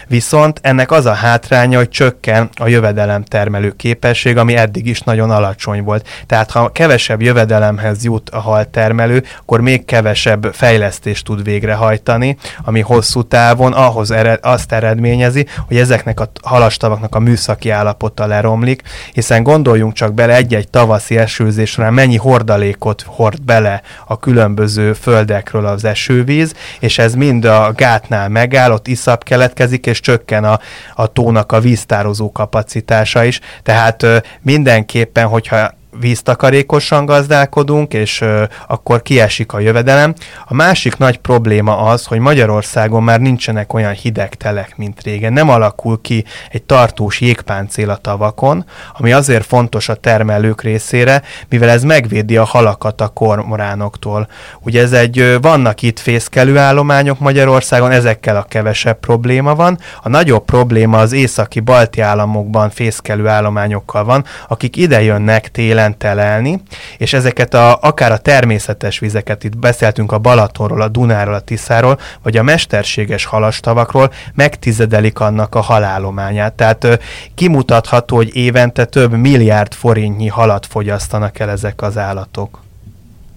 viszont 0.08 0.60
ennek 0.62 0.90
az 0.90 1.06
a 1.06 1.12
hátránya, 1.12 1.78
hogy 1.78 1.88
csökken 1.88 2.50
a 2.54 2.68
jövedelem 2.68 3.24
termelő 3.24 3.72
képesség, 3.76 4.36
ami 4.36 4.56
eddig 4.56 4.86
is 4.86 5.00
nagyon 5.00 5.30
alacsony 5.30 5.82
volt. 5.82 6.08
Tehát 6.26 6.50
ha 6.50 6.72
kevesebb 6.72 7.22
jövedelemhez 7.22 8.04
jut 8.04 8.30
a 8.30 8.40
haltermelő, 8.40 9.24
akkor 9.40 9.60
még 9.60 9.84
kevesebb 9.84 10.50
fejlesztést 10.52 11.24
tud 11.24 11.42
végrehajtani, 11.42 12.36
ami 12.64 12.80
hosszú 12.80 13.22
távon 13.22 13.72
ahhoz 13.72 13.98
ahhoz 14.00 14.10
ered, 14.10 14.38
azt 14.42 14.72
eredményezi, 14.72 15.46
hogy 15.66 15.76
ezeknek 15.76 16.20
a 16.20 16.30
halastavaknak 16.42 17.14
a 17.14 17.18
műszaki 17.18 17.70
állapota 17.70 18.26
leromlik, 18.26 18.82
hiszen 19.12 19.42
gondoljunk 19.42 19.92
csak 19.92 20.14
bele 20.14 20.34
egy-egy 20.34 20.68
tavaszi 20.68 21.18
esőzésre, 21.18 21.90
mennyi 21.90 22.16
hordalékot 22.16 23.02
hord 23.06 23.42
bele 23.42 23.82
a 24.06 24.18
különböző 24.18 24.92
földekről 24.92 25.66
az 25.66 25.84
esővíz, 25.84 26.54
és 26.80 26.98
ez 26.98 27.14
mind 27.14 27.44
a 27.44 27.72
gátnál 27.76 28.28
megáll, 28.28 28.72
ott 28.72 28.88
iszap 28.88 29.24
keletkezik, 29.24 29.86
és 29.86 30.00
csökken 30.00 30.44
a, 30.44 30.58
a 30.94 31.06
tónak 31.06 31.52
a 31.52 31.60
víztározó 31.60 32.32
kapacitása 32.32 33.24
is. 33.24 33.40
Tehát 33.62 34.06
mindenképpen, 34.42 35.26
hogyha 35.26 35.78
víztakarékosan 36.00 37.04
gazdálkodunk, 37.04 37.92
és 37.92 38.20
ö, 38.20 38.44
akkor 38.66 39.02
kiesik 39.02 39.52
a 39.52 39.58
jövedelem. 39.58 40.14
A 40.44 40.54
másik 40.54 40.96
nagy 40.96 41.18
probléma 41.18 41.76
az, 41.76 42.04
hogy 42.04 42.18
Magyarországon 42.18 43.02
már 43.02 43.20
nincsenek 43.20 43.72
olyan 43.72 43.92
hideg 43.92 44.34
telek, 44.34 44.76
mint 44.76 45.02
régen. 45.02 45.32
Nem 45.32 45.48
alakul 45.48 46.00
ki 46.00 46.24
egy 46.50 46.62
tartós 46.62 47.20
jégpáncél 47.20 47.90
a 47.90 47.96
tavakon, 47.96 48.64
ami 48.98 49.12
azért 49.12 49.46
fontos 49.46 49.88
a 49.88 49.94
termelők 49.94 50.62
részére, 50.62 51.22
mivel 51.48 51.68
ez 51.68 51.82
megvédi 51.82 52.36
a 52.36 52.44
halakat 52.44 53.00
a 53.00 53.08
kormoránoktól. 53.08 54.28
Ugye 54.60 54.82
ez 54.82 54.92
egy, 54.92 55.18
ö, 55.18 55.38
vannak 55.40 55.82
itt 55.82 55.98
fészkelő 55.98 56.58
állományok 56.58 57.18
Magyarországon, 57.18 57.90
ezekkel 57.90 58.36
a 58.36 58.42
kevesebb 58.42 58.98
probléma 58.98 59.54
van. 59.54 59.78
A 60.02 60.08
nagyobb 60.08 60.44
probléma 60.44 60.98
az 60.98 61.12
északi 61.12 61.60
balti 61.60 62.00
államokban 62.00 62.70
fészkelő 62.70 63.26
állományokkal 63.26 64.04
van, 64.04 64.24
akik 64.48 64.76
ide 64.76 65.02
jönnek 65.02 65.50
télen 65.50 65.79
télen 65.80 65.98
telelni, 65.98 66.62
és 66.98 67.12
ezeket 67.12 67.54
a, 67.54 67.78
akár 67.80 68.12
a 68.12 68.18
természetes 68.18 68.98
vizeket, 68.98 69.44
itt 69.44 69.56
beszéltünk 69.56 70.12
a 70.12 70.18
Balatonról, 70.18 70.82
a 70.82 70.88
Dunáról, 70.88 71.34
a 71.34 71.40
Tiszáról, 71.40 71.98
vagy 72.22 72.36
a 72.36 72.42
mesterséges 72.42 73.24
halastavakról, 73.24 74.12
megtizedelik 74.34 75.20
annak 75.20 75.54
a 75.54 75.60
halálományát. 75.60 76.52
Tehát 76.52 76.84
ö, 76.84 76.94
kimutatható, 77.34 78.16
hogy 78.16 78.36
évente 78.36 78.84
több 78.84 79.12
milliárd 79.12 79.74
forintnyi 79.74 80.28
halat 80.28 80.66
fogyasztanak 80.66 81.38
el 81.38 81.50
ezek 81.50 81.82
az 81.82 81.98
állatok. 81.98 82.69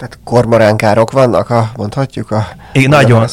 Tehát 0.03 0.19
kormoránkárok 0.23 1.11
vannak, 1.11 1.49
a, 1.49 1.71
mondhatjuk 1.75 2.31
a... 2.31 2.47
Igen, 2.71 2.89
nagyon, 2.89 3.27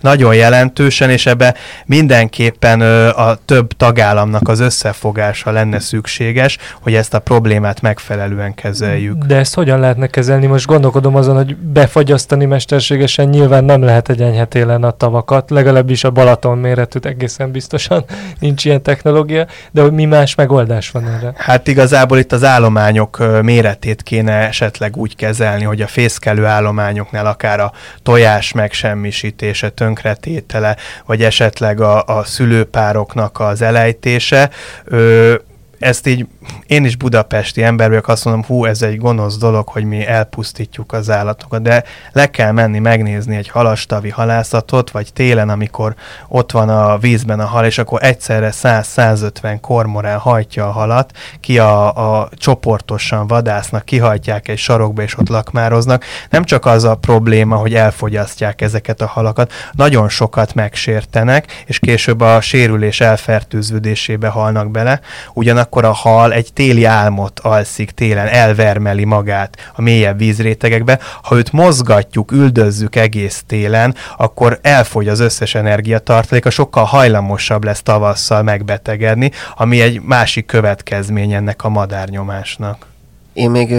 nagyon 0.00 0.34
jelentősen, 0.34 1.10
és 1.10 1.26
ebbe 1.26 1.54
mindenképpen 1.86 2.80
ö, 2.80 3.08
a 3.08 3.38
több 3.44 3.72
tagállamnak 3.72 4.48
az 4.48 4.60
összefogása 4.60 5.50
lenne 5.50 5.78
szükséges, 5.78 6.58
hogy 6.80 6.94
ezt 6.94 7.14
a 7.14 7.18
problémát 7.18 7.80
megfelelően 7.80 8.54
kezeljük. 8.54 9.24
De 9.24 9.36
ezt 9.36 9.54
hogyan 9.54 9.80
lehetne 9.80 10.06
kezelni? 10.06 10.46
Most 10.46 10.66
gondolkodom 10.66 11.16
azon, 11.16 11.36
hogy 11.36 11.56
befagyasztani 11.56 12.44
mesterségesen 12.44 13.28
nyilván 13.28 13.64
nem 13.64 13.82
lehet 13.82 14.08
egy 14.08 14.20
enyhe 14.20 14.44
télen 14.44 14.82
a 14.82 14.90
tavakat, 14.90 15.50
legalábbis 15.50 16.04
a 16.04 16.10
Balaton 16.10 16.58
méretűt 16.58 17.06
egészen 17.06 17.50
biztosan 17.50 18.04
nincs 18.40 18.64
ilyen 18.64 18.82
technológia, 18.82 19.46
de 19.70 19.82
hogy 19.82 19.92
mi 19.92 20.04
más 20.04 20.34
megoldás 20.34 20.90
van 20.90 21.08
erre? 21.08 21.32
Hát 21.36 21.68
igazából 21.68 22.18
itt 22.18 22.32
az 22.32 22.44
állományok 22.44 23.42
méretét 23.42 24.02
kéne 24.02 24.32
esetleg 24.32 24.96
úgy 24.96 25.16
kezelni, 25.16 25.64
hogy 25.64 25.80
a 25.80 25.86
fész 25.86 26.12
fészkelő 26.14 26.44
állományoknál 26.44 27.26
akár 27.26 27.60
a 27.60 27.72
tojás 28.02 28.52
megsemmisítése, 28.52 29.70
tönkretétele, 29.70 30.76
vagy 31.06 31.22
esetleg 31.22 31.80
a, 31.80 32.04
a 32.04 32.24
szülőpároknak 32.24 33.40
az 33.40 33.62
elejtése, 33.62 34.50
ö, 34.84 35.34
ezt 35.78 36.06
így 36.06 36.26
én 36.66 36.84
is 36.84 36.96
budapesti 36.96 37.62
ember 37.62 37.88
vagyok, 37.88 38.08
azt 38.08 38.24
mondom, 38.24 38.44
hú, 38.44 38.64
ez 38.64 38.82
egy 38.82 38.98
gonosz 38.98 39.38
dolog, 39.38 39.68
hogy 39.68 39.84
mi 39.84 40.06
elpusztítjuk 40.06 40.92
az 40.92 41.10
állatokat, 41.10 41.62
de 41.62 41.84
le 42.12 42.30
kell 42.30 42.52
menni 42.52 42.78
megnézni 42.78 43.36
egy 43.36 43.48
halastavi 43.48 44.10
halászatot, 44.10 44.90
vagy 44.90 45.12
télen, 45.12 45.48
amikor 45.48 45.94
ott 46.28 46.50
van 46.50 46.68
a 46.68 46.98
vízben 46.98 47.40
a 47.40 47.44
hal, 47.46 47.64
és 47.64 47.78
akkor 47.78 48.02
egyszerre 48.02 48.50
100-150 48.52 49.58
kormorán 49.60 50.18
hajtja 50.18 50.66
a 50.66 50.70
halat, 50.70 51.12
ki 51.40 51.58
a, 51.58 52.18
a 52.20 52.28
csoportosan 52.36 53.26
vadásznak, 53.26 53.84
kihajtják 53.84 54.48
egy 54.48 54.58
sarokba, 54.58 55.02
és 55.02 55.18
ott 55.18 55.28
lakmároznak. 55.28 56.04
Nem 56.30 56.44
csak 56.44 56.66
az 56.66 56.84
a 56.84 56.94
probléma, 56.94 57.56
hogy 57.56 57.74
elfogyasztják 57.74 58.60
ezeket 58.60 59.00
a 59.00 59.06
halakat, 59.06 59.52
nagyon 59.72 60.08
sokat 60.08 60.54
megsértenek, 60.54 61.64
és 61.66 61.78
később 61.78 62.20
a 62.20 62.40
sérülés 62.40 63.00
elfertőződésébe 63.00 64.28
halnak 64.28 64.70
bele. 64.70 65.00
Ugyanakkor 65.34 65.63
a 65.70 65.92
hal 65.92 66.32
egy 66.32 66.52
téli 66.52 66.84
álmot 66.84 67.40
alszik 67.40 67.90
télen, 67.90 68.26
elvermeli 68.26 69.04
magát 69.04 69.72
a 69.74 69.82
mélyebb 69.82 70.18
vízrétegekbe. 70.18 70.98
Ha 71.22 71.36
őt 71.36 71.52
mozgatjuk, 71.52 72.32
üldözzük 72.32 72.96
egész 72.96 73.44
télen, 73.46 73.94
akkor 74.16 74.58
elfogy 74.62 75.08
az 75.08 75.20
összes 75.20 75.54
energiatartaléka, 75.54 76.50
sokkal 76.50 76.84
hajlamosabb 76.84 77.64
lesz 77.64 77.82
tavasszal 77.82 78.42
megbetegedni, 78.42 79.30
ami 79.56 79.80
egy 79.80 80.00
másik 80.00 80.46
következmény 80.46 81.32
ennek 81.32 81.64
a 81.64 81.68
madárnyomásnak. 81.68 82.93
Én 83.34 83.50
még 83.50 83.74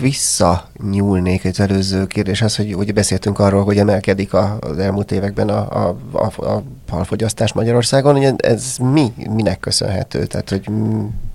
visszanyúlnék 0.00 1.44
egy 1.44 1.60
előző 1.60 2.06
kérdéshez, 2.06 2.56
hogy 2.56 2.74
ugye 2.74 2.92
beszéltünk 2.92 3.38
arról, 3.38 3.64
hogy 3.64 3.78
emelkedik 3.78 4.34
az 4.34 4.78
elmúlt 4.78 5.12
években 5.12 5.48
a, 5.48 5.86
a, 5.86 5.96
a, 6.12 6.44
a 6.44 6.62
halfogyasztás 6.90 7.52
Magyarországon. 7.52 8.16
Ugye 8.16 8.32
ez 8.36 8.76
mi, 8.92 9.12
minek 9.30 9.60
köszönhető? 9.60 10.24
Tehát, 10.24 10.50
hogy 10.50 10.68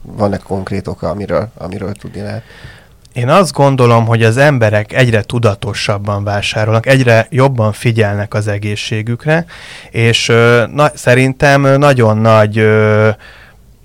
van-e 0.02 0.38
konkrét 0.38 0.88
oka, 0.88 1.10
amiről, 1.10 1.50
amiről 1.58 1.94
tudni 1.94 2.22
lehet? 2.22 2.44
Én 3.14 3.30
azt 3.30 3.54
gondolom, 3.54 4.06
hogy 4.06 4.24
az 4.24 4.38
emberek 4.38 4.94
egyre 4.94 5.22
tudatosabban 5.22 6.24
vásárolnak, 6.24 6.86
egyre 6.86 7.28
jobban 7.30 7.72
figyelnek 7.72 8.34
az 8.34 8.48
egészségükre, 8.48 9.46
és 9.92 10.30
ö, 10.30 10.64
na, 10.74 10.92
szerintem 10.94 11.62
nagyon 11.62 12.18
nagy 12.18 12.58
ö, 12.58 13.10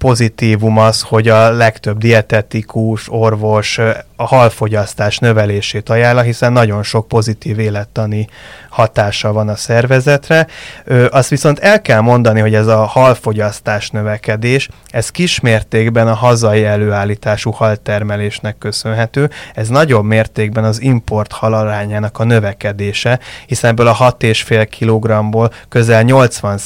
pozitívum 0.05 0.79
az, 0.79 1.03
hogy 1.03 1.29
a 1.29 1.51
legtöbb 1.51 1.99
dietetikus, 1.99 3.13
orvos 3.13 3.81
a 4.17 4.27
halfogyasztás 4.27 5.19
növelését 5.19 5.89
ajánla, 5.89 6.21
hiszen 6.21 6.53
nagyon 6.53 6.83
sok 6.83 7.09
pozitív 7.09 7.59
élettani 7.59 8.29
hatása 8.69 9.33
van 9.33 9.49
a 9.49 9.57
szervezetre. 9.57 10.47
Ö, 10.85 11.07
azt 11.11 11.29
viszont 11.29 11.59
el 11.59 11.83
kell 11.83 12.01
mondani, 12.01 12.41
hogy 12.41 12.55
ez 12.55 12.67
a 12.67 12.85
halfogyasztás 12.85 13.91
növekedés, 13.91 14.69
ez 14.91 15.11
kismértékben 15.11 16.09
a 16.09 16.15
hazai 16.15 16.65
előállítású 16.65 17.51
haltermelésnek 17.51 18.59
köszönhető, 18.59 19.31
ez 19.55 19.69
nagyobb 19.69 20.05
mértékben 20.05 20.65
az 20.65 20.81
import 20.81 21.33
halarányának 21.33 22.19
a 22.19 22.25
növekedése, 22.25 23.19
hiszen 23.47 23.71
ebből 23.71 23.87
a 23.87 23.97
6,5 23.97 24.67
kg-ból 24.79 25.53
közel 25.69 26.03
80 26.03 26.59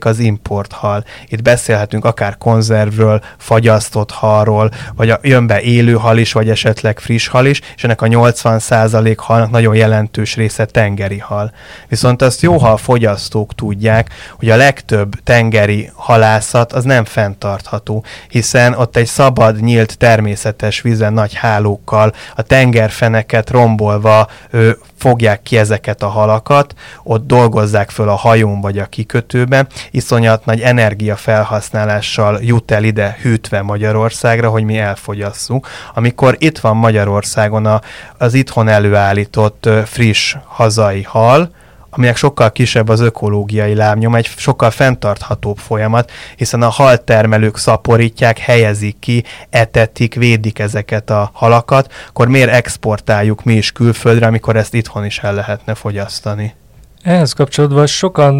az 0.00 0.18
import 0.18 0.72
hal. 0.72 1.04
Itt 1.26 1.42
beszélhetünk 1.42 2.04
akár 2.04 2.38
konzervről, 2.38 3.20
fagyasztott 3.38 4.10
halról, 4.10 4.70
vagy 4.94 5.10
a, 5.10 5.18
jön 5.22 5.46
be 5.46 5.60
élő 5.60 5.92
hal 5.92 6.18
is, 6.18 6.32
vagy 6.32 6.50
esetleg 6.50 6.83
friss 6.92 7.28
hal 7.28 7.46
is, 7.46 7.60
és 7.76 7.84
ennek 7.84 8.02
a 8.02 8.06
80% 8.06 9.14
halnak 9.16 9.50
nagyon 9.50 9.74
jelentős 9.74 10.36
része 10.36 10.64
tengeri 10.64 11.18
hal. 11.18 11.52
Viszont 11.88 12.22
azt 12.22 12.42
jó, 12.42 12.56
ha 12.56 12.72
a 12.72 12.76
fogyasztók 12.76 13.54
tudják, 13.54 14.10
hogy 14.38 14.50
a 14.50 14.56
legtöbb 14.56 15.12
tengeri 15.24 15.90
halászat 15.94 16.72
az 16.72 16.84
nem 16.84 17.04
fenntartható, 17.04 18.04
hiszen 18.28 18.74
ott 18.74 18.96
egy 18.96 19.06
szabad, 19.06 19.60
nyílt, 19.60 19.98
természetes 19.98 20.80
vízen 20.80 21.12
nagy 21.12 21.34
hálókkal 21.34 22.12
a 22.36 22.42
tengerfeneket 22.42 23.50
rombolva 23.50 24.28
ő, 24.50 24.78
fogják 25.04 25.42
ki 25.42 25.58
ezeket 25.58 26.02
a 26.02 26.08
halakat, 26.08 26.74
ott 27.02 27.26
dolgozzák 27.26 27.90
föl 27.90 28.08
a 28.08 28.14
hajón 28.14 28.60
vagy 28.60 28.78
a 28.78 28.86
kikötőben, 28.86 29.66
iszonyat 29.90 30.44
nagy 30.44 30.60
energiafelhasználással 30.60 32.38
jut 32.42 32.70
el 32.70 32.84
ide 32.84 33.16
hűtve 33.22 33.62
Magyarországra, 33.62 34.48
hogy 34.48 34.64
mi 34.64 34.78
elfogyasszunk. 34.78 35.68
Amikor 35.94 36.36
itt 36.38 36.58
van 36.58 36.76
Magyarországon 36.76 37.66
a, 37.66 37.80
az 38.18 38.34
itthon 38.34 38.68
előállított 38.68 39.68
friss 39.84 40.36
hazai 40.46 41.02
hal, 41.02 41.50
aminek 41.96 42.16
sokkal 42.16 42.52
kisebb 42.52 42.88
az 42.88 43.00
ökológiai 43.00 43.74
lábnyom, 43.74 44.14
egy 44.14 44.26
sokkal 44.26 44.70
fenntarthatóbb 44.70 45.56
folyamat, 45.56 46.10
hiszen 46.36 46.62
a 46.62 46.68
haltermelők 46.68 47.56
szaporítják, 47.56 48.38
helyezik 48.38 48.96
ki, 48.98 49.24
etetik, 49.50 50.14
védik 50.14 50.58
ezeket 50.58 51.10
a 51.10 51.30
halakat, 51.32 51.92
akkor 52.08 52.28
miért 52.28 52.50
exportáljuk 52.50 53.44
mi 53.44 53.54
is 53.54 53.72
külföldre, 53.72 54.26
amikor 54.26 54.56
ezt 54.56 54.74
itthon 54.74 55.04
is 55.04 55.18
el 55.18 55.34
lehetne 55.34 55.74
fogyasztani? 55.74 56.54
Ehhez 57.02 57.32
kapcsolódva 57.32 57.86
sokan 57.86 58.34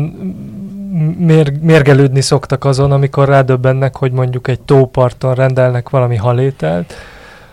mér- 1.19 1.63
mérgelődni 1.63 2.21
szoktak 2.21 2.65
azon, 2.65 2.93
amikor 2.93 3.29
rádöbbennek, 3.29 3.97
hogy 3.97 4.13
mondjuk 4.13 4.49
egy 4.49 4.61
tóparton 4.61 5.35
rendelnek 5.35 5.91
valami 5.91 6.17
halételt, 6.17 6.95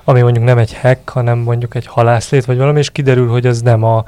ami 0.03 0.22
mondjuk 0.22 0.46
nem 0.46 0.58
egy 0.58 0.74
hek, 0.74 1.10
hanem 1.10 1.38
mondjuk 1.38 1.75
egy 1.75 1.86
halászlét, 1.88 2.46
vagy 2.46 2.58
valami, 2.58 2.79
és 2.79 2.89
kiderül, 2.89 3.29
hogy 3.29 3.46
ez 3.46 3.62
nem 3.62 3.84
a 3.84 4.03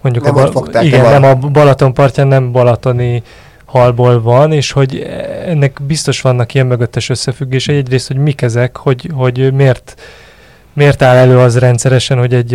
mondjuk 0.00 0.24
nem 0.24 0.36
a, 0.36 0.48
ba- 0.50 0.82
igen, 0.82 1.20
nem 1.20 1.24
a 1.24 1.34
Balaton 1.34 1.94
partján 1.94 2.26
nem 2.26 2.52
balatoni 2.52 3.22
halból 3.64 4.22
van, 4.22 4.52
és 4.52 4.72
hogy 4.72 5.06
ennek 5.46 5.80
biztos 5.86 6.20
vannak 6.20 6.54
ilyen 6.54 6.66
mögöttes 6.66 7.08
összefüggései. 7.08 7.76
Egyrészt, 7.76 8.06
hogy 8.06 8.16
mik 8.16 8.42
ezek, 8.42 8.76
hogy, 8.76 9.10
hogy 9.14 9.52
miért, 9.52 10.00
miért 10.72 11.02
áll 11.02 11.16
elő 11.16 11.38
az 11.38 11.58
rendszeresen, 11.58 12.18
hogy 12.18 12.34
egy 12.34 12.54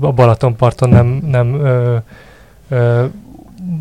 a 0.00 0.12
Balatonparton 0.12 0.88
nem, 0.88 1.06
nem 1.30 1.54
ö, 1.54 1.96
ö, 2.68 3.04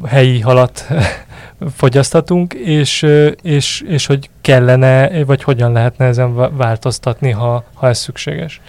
helyi 0.06 0.40
halat 0.40 0.88
fogyasztatunk, 1.76 2.54
és, 2.54 3.06
és, 3.42 3.84
és 3.88 4.06
hogy 4.06 4.30
kellene, 4.42 5.24
vagy 5.24 5.44
hogyan 5.44 5.72
lehetne 5.72 6.06
ezen 6.06 6.58
változtatni, 6.58 7.32
ha, 7.32 7.64
ha 7.74 7.88
ez 7.88 7.98
szükséges. 7.98 8.62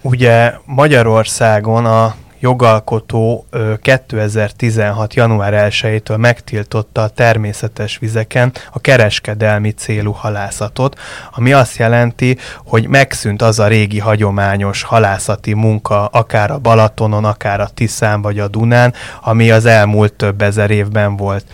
Ugye 0.00 0.52
Magyarországon 0.64 1.86
a 1.86 2.14
jogalkotó 2.40 3.46
2016. 3.82 5.14
január 5.14 5.68
1-től 5.70 6.16
megtiltotta 6.16 7.02
a 7.02 7.08
természetes 7.08 7.98
vizeken 7.98 8.52
a 8.72 8.80
kereskedelmi 8.80 9.70
célú 9.70 10.12
halászatot, 10.12 10.98
ami 11.30 11.52
azt 11.52 11.76
jelenti, 11.76 12.38
hogy 12.64 12.86
megszűnt 12.88 13.42
az 13.42 13.58
a 13.58 13.66
régi 13.66 13.98
hagyományos 13.98 14.82
halászati 14.82 15.54
munka, 15.54 16.06
akár 16.06 16.50
a 16.50 16.58
Balatonon, 16.58 17.24
akár 17.24 17.60
a 17.60 17.68
Tiszán 17.74 18.22
vagy 18.22 18.38
a 18.38 18.48
Dunán, 18.48 18.94
ami 19.22 19.50
az 19.50 19.66
elmúlt 19.66 20.12
több 20.12 20.42
ezer 20.42 20.70
évben 20.70 21.16
volt. 21.16 21.44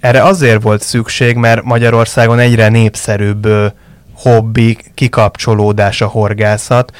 Erre 0.00 0.22
azért 0.22 0.62
volt 0.62 0.82
szükség, 0.82 1.36
mert 1.36 1.62
Magyarországon 1.62 2.38
egyre 2.38 2.68
népszerűbb 2.68 3.48
hobbi, 4.14 4.78
kikapcsolódás 4.94 6.00
a 6.00 6.06
horgászat, 6.06 6.92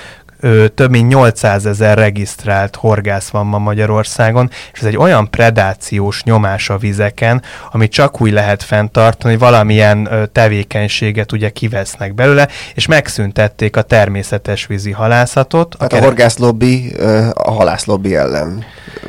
ö, 0.43 0.69
több 0.69 0.91
mint 0.91 1.09
800 1.09 1.67
ezer 1.67 1.99
regisztrált 1.99 2.77
horgász 2.77 3.29
van 3.29 3.47
ma 3.47 3.59
Magyarországon, 3.59 4.51
és 4.73 4.81
ez 4.81 4.87
egy 4.87 4.97
olyan 4.97 5.31
predációs 5.31 6.23
nyomás 6.23 6.71
a 6.71 6.77
vizeken, 6.77 7.43
ami 7.71 7.89
csak 7.89 8.21
úgy 8.21 8.33
lehet 8.33 8.63
fenntartani, 8.63 9.33
hogy 9.33 9.43
valamilyen 9.43 10.09
ö, 10.11 10.27
tevékenységet 10.27 11.33
ugye 11.33 11.51
kivesznek 11.51 12.15
belőle, 12.15 12.49
és 12.75 12.87
megszüntették 12.87 13.77
a 13.77 13.83
természetes 13.83 14.67
vízi 14.67 14.91
halászatot. 14.91 15.77
Tehát 15.79 15.93
a, 15.93 15.97
a 15.97 16.01
horgászlobbi 16.01 16.93
a 17.33 17.51
halászlobbi 17.51 18.17
ellen 18.17 18.65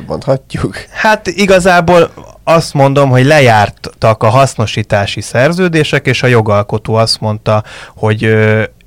mondhatjuk? 0.06 0.76
Hát 0.90 1.26
igazából 1.26 2.10
azt 2.44 2.74
mondom, 2.74 3.10
hogy 3.10 3.24
lejártak 3.24 4.22
a 4.22 4.28
hasznosítási 4.28 5.20
szerződések, 5.20 6.06
és 6.06 6.22
a 6.22 6.26
jogalkotó 6.26 6.94
azt 6.94 7.20
mondta, 7.20 7.62
hogy 7.96 8.34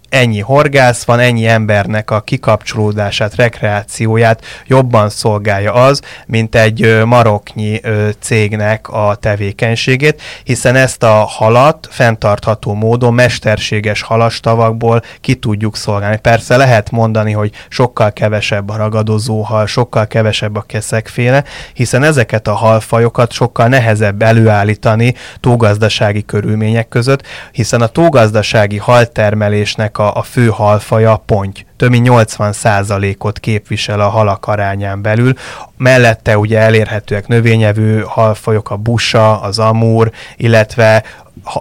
ennyi 0.10 0.40
horgász 0.40 1.04
van, 1.04 1.20
ennyi 1.20 1.48
embernek 1.48 2.12
a 2.12 2.22
kikapcsolódását, 2.22 3.36
rekreációját 3.36 4.46
jobban 4.66 5.10
szolgálja 5.10 5.74
az, 5.74 6.02
mint 6.26 6.56
egy 6.56 7.04
maroknyi 7.06 7.82
cégnek 8.20 8.90
a 8.90 9.16
tevékenységét, 9.20 10.22
hiszen 10.44 10.76
ezt 10.76 11.04
a 11.04 11.14
halat 11.14 11.88
fenntartható 11.92 12.74
módon 12.74 13.14
mesterséges 13.14 14.02
halastavakból 14.02 15.02
ki 15.22 15.36
tudjuk 15.36 15.76
szolgálni. 15.76 16.18
Persze 16.18 16.58
lehet 16.58 16.92
mondani, 16.92 17.32
hogy 17.32 17.52
sokkal 17.70 18.14
kevesebb 18.14 18.70
a 18.70 18.76
ragadozó 18.76 19.42
hal, 19.42 19.66
sokkal 19.66 20.08
kevesebb 20.08 20.56
a 20.56 20.62
keszekféle, 20.62 21.44
hiszen 21.74 22.04
ezeket 22.04 22.48
a 22.48 22.54
halfajokat 22.54 23.32
sokkal 23.32 23.68
nehezebb 23.68 24.22
előállítani 24.22 25.14
tógazdasági 25.40 26.26
körülmények 26.26 26.88
között, 26.88 27.24
hiszen 27.52 27.82
a 27.82 27.88
tógazdasági 27.88 28.78
haltermelésnek 28.78 29.98
a, 29.98 30.07
a 30.12 30.22
fő 30.22 30.48
halfaja 30.48 31.18
ponty. 31.26 31.60
Több 31.78 31.90
mint 31.90 32.08
80%-ot 32.10 33.40
képvisel 33.40 34.00
a 34.00 34.10
halak 34.10 34.48
arányán 34.48 35.02
belül. 35.02 35.34
Mellette 35.78 36.38
ugye 36.38 36.60
elérhetőek 36.60 37.28
növényevő 37.28 38.04
halfajok, 38.08 38.70
a 38.70 38.76
busa, 38.76 39.42
az 39.42 39.60
amúr, 39.60 40.12
illetve 40.36 41.04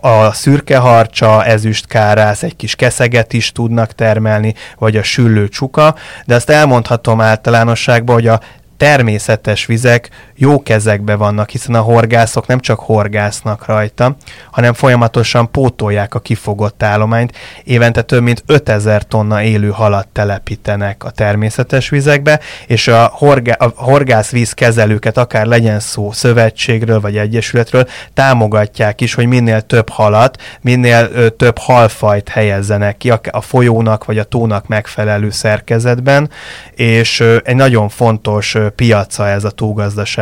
a 0.00 0.32
szürke 0.32 0.76
harcsa, 0.76 1.44
ezüstkárász, 1.44 2.42
egy 2.42 2.56
kis 2.56 2.74
keszeget 2.74 3.32
is 3.32 3.52
tudnak 3.52 3.92
termelni, 3.92 4.54
vagy 4.78 4.96
a 4.96 5.02
süllő 5.02 5.48
csuka, 5.48 5.94
de 6.24 6.34
azt 6.34 6.50
elmondhatom 6.50 7.20
általánosságban, 7.20 8.14
hogy 8.14 8.26
a 8.26 8.40
természetes 8.76 9.66
vizek 9.66 10.10
jó 10.36 10.62
kezekbe 10.62 11.14
vannak, 11.14 11.50
hiszen 11.50 11.74
a 11.74 11.80
horgászok 11.80 12.46
nem 12.46 12.60
csak 12.60 12.80
horgásznak 12.80 13.66
rajta, 13.66 14.16
hanem 14.50 14.72
folyamatosan 14.72 15.50
pótolják 15.50 16.14
a 16.14 16.18
kifogott 16.18 16.82
állományt. 16.82 17.36
Évente 17.64 18.02
több 18.02 18.22
mint 18.22 18.42
5000 18.46 19.02
tonna 19.02 19.42
élő 19.42 19.68
halat 19.68 20.08
telepítenek 20.08 21.04
a 21.04 21.10
természetes 21.10 21.88
vizekbe, 21.88 22.40
és 22.66 22.88
a, 22.88 23.10
horgá- 23.12 23.60
a 23.60 23.72
horgászvízkezelőket, 23.76 25.16
akár 25.16 25.46
legyen 25.46 25.80
szó 25.80 26.12
szövetségről 26.12 27.00
vagy 27.00 27.16
egyesületről, 27.16 27.88
támogatják 28.14 29.00
is, 29.00 29.14
hogy 29.14 29.26
minél 29.26 29.60
több 29.60 29.88
halat, 29.88 30.42
minél 30.60 31.08
ö, 31.12 31.28
több 31.28 31.58
halfajt 31.58 32.28
helyezzenek 32.28 32.96
ki 32.96 33.10
a, 33.10 33.20
a 33.30 33.40
folyónak 33.40 34.04
vagy 34.04 34.18
a 34.18 34.24
tónak 34.24 34.66
megfelelő 34.66 35.30
szerkezetben, 35.30 36.30
és 36.74 37.20
ö, 37.20 37.36
egy 37.44 37.56
nagyon 37.56 37.88
fontos 37.88 38.54
ö, 38.54 38.68
piaca 38.68 39.28
ez 39.28 39.44
a 39.44 39.50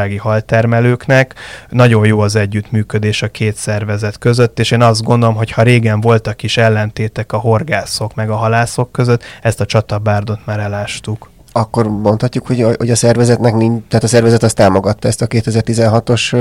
tógazdasági 0.05 0.17
haltermelőknek. 0.17 1.35
Nagyon 1.69 2.07
jó 2.07 2.21
az 2.21 2.37
együttműködés 2.37 3.23
a 3.23 3.29
két 3.29 3.57
szervezet 3.57 4.19
között, 4.19 4.59
és 4.59 4.71
én 4.71 4.83
azt 4.83 5.03
gondolom, 5.03 5.35
hogy 5.35 5.51
ha 5.51 5.63
régen 5.63 6.01
voltak 6.01 6.43
is 6.43 6.57
ellentétek 6.57 7.33
a 7.33 7.39
horgászok 7.39 8.15
meg 8.15 8.31
a 8.31 8.37
halászok 8.37 8.93
között, 8.93 9.23
ezt 9.43 9.61
a 9.61 9.67
csatabárdot 9.67 10.47
már 10.47 10.59
elástuk 10.59 11.33
akkor 11.57 11.89
mondhatjuk, 11.89 12.47
hogy 12.47 12.61
hogy 12.79 12.91
a 12.91 12.95
szervezetnek 12.95 13.55
nincs, 13.55 13.83
tehát 13.89 14.05
a 14.05 14.09
szervezet 14.09 14.43
azt 14.43 14.57
támogatta 14.57 15.09
ezt 15.09 15.23
a 15.23 15.27
2016-os 15.27 16.37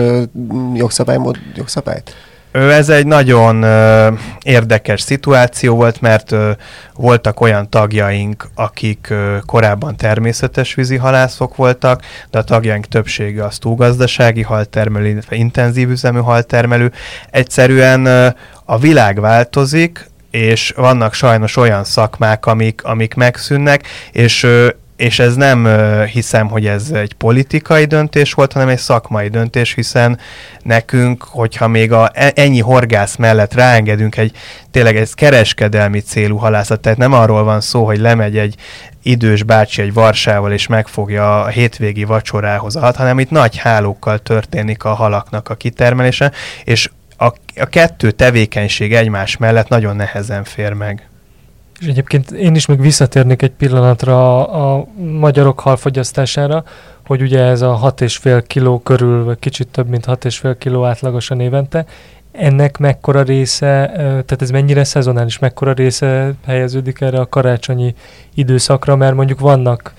jogszabálymód, 0.76 1.38
jogszabályt? 1.56 2.12
Ez 2.54 2.90
egy 2.90 3.06
nagyon 3.06 3.64
ö, 3.64 4.12
érdekes 4.42 5.02
szituáció 5.02 5.76
volt, 5.76 6.02
mert 6.02 6.32
ö, 6.32 6.52
voltak 6.96 7.42
olyan 7.42 7.70
tagjaink, 7.70 8.48
akik 8.56 9.08
ö, 9.10 9.38
korábban 9.46 9.96
természetes 9.96 10.74
vízi 10.74 10.96
halászok 10.96 11.56
voltak, 11.56 12.02
de 12.32 12.38
a 12.38 12.44
tagjaink 12.44 12.86
többsége 12.86 13.46
az 13.46 13.58
túlgazdasági 13.58 14.42
haltermelő, 14.42 15.08
illetve 15.08 15.36
intenzív 15.36 15.90
üzemű 15.90 16.20
haltermelő. 16.20 16.92
Egyszerűen 17.30 18.06
ö, 18.06 18.28
a 18.66 18.78
világ 18.78 19.20
változik, 19.20 20.10
és 20.32 20.74
vannak 20.76 21.14
sajnos 21.14 21.56
olyan 21.56 21.84
szakmák, 21.84 22.46
amik, 22.46 22.84
amik 22.84 23.14
megszűnnek, 23.14 23.88
és 24.12 24.48
és 25.04 25.20
ez 25.20 25.36
nem 25.36 25.68
hiszem, 26.06 26.48
hogy 26.48 26.66
ez 26.66 26.90
egy 26.92 27.14
politikai 27.14 27.86
döntés 27.86 28.34
volt, 28.34 28.54
hanem 28.54 28.68
egy 28.68 28.78
szakmai 28.78 29.28
döntés, 29.28 29.74
hiszen 29.74 30.20
nekünk, 30.62 31.24
hogyha 31.24 31.68
még 31.68 31.92
a, 31.92 32.10
e, 32.14 32.32
ennyi 32.36 32.60
horgász 32.60 33.16
mellett 33.16 33.54
ráengedünk 33.54 34.18
egy 34.18 34.36
tényleg 34.72 34.96
egy 34.96 35.14
kereskedelmi 35.14 36.00
célú 36.00 36.38
halászat, 36.38 36.80
tehát 36.80 36.98
nem 36.98 37.14
arról 37.14 37.44
van 37.44 37.62
szó, 37.62 37.86
hogy 37.86 38.00
lemegy 38.00 38.38
egy 38.38 38.56
idős 39.02 39.44
bácsi 39.44 39.82
egy 39.82 39.94
varsával 39.94 40.52
és 40.52 40.68
megfogja 40.68 41.42
a 41.42 41.48
hétvégi 41.48 42.04
vacsorához 42.04 42.76
a 42.76 42.94
hanem 42.96 43.20
itt 43.20 43.30
nagy 43.30 43.58
hálókkal 43.58 44.20
történik 44.20 44.84
a 44.84 44.94
halaknak 44.94 45.50
a 45.50 45.56
kitermelése, 45.56 46.32
és 46.64 46.90
a, 47.18 47.26
a 47.56 47.66
kettő 47.66 48.12
tevékenység 48.12 48.94
egymás 48.94 49.38
mellett 49.38 49.68
nagyon 49.68 49.96
nehezen 49.96 50.44
fér 50.44 50.74
meg. 50.74 51.08
És 51.84 51.90
egyébként 51.90 52.32
én 52.32 52.56
is 52.56 52.66
még 52.66 52.80
visszatérnék 52.80 53.42
egy 53.42 53.52
pillanatra 53.52 54.48
a, 54.48 54.78
a 54.78 54.86
magyarok 54.98 55.60
halfogyasztására, 55.60 56.64
hogy 57.06 57.22
ugye 57.22 57.40
ez 57.40 57.62
a 57.62 57.80
6,5 57.96 58.44
kiló 58.48 58.80
körül, 58.80 59.24
vagy 59.24 59.40
kicsit 59.40 59.68
több, 59.68 59.88
mint 59.88 60.06
6,5 60.06 60.56
kiló 60.60 60.86
átlagosan 60.86 61.40
évente, 61.40 61.86
ennek 62.32 62.78
mekkora 62.78 63.22
része, 63.22 63.92
tehát 63.96 64.42
ez 64.42 64.50
mennyire 64.50 64.84
szezonális, 64.84 65.40
mekkora 65.40 65.74
része 65.74 66.34
helyeződik 66.46 67.02
erre 67.02 67.20
a 67.20 67.30
karácsonyi 67.30 67.96
időszakra, 68.34 68.96
mert 68.96 69.16
mondjuk 69.16 69.40
vannak 69.40 69.94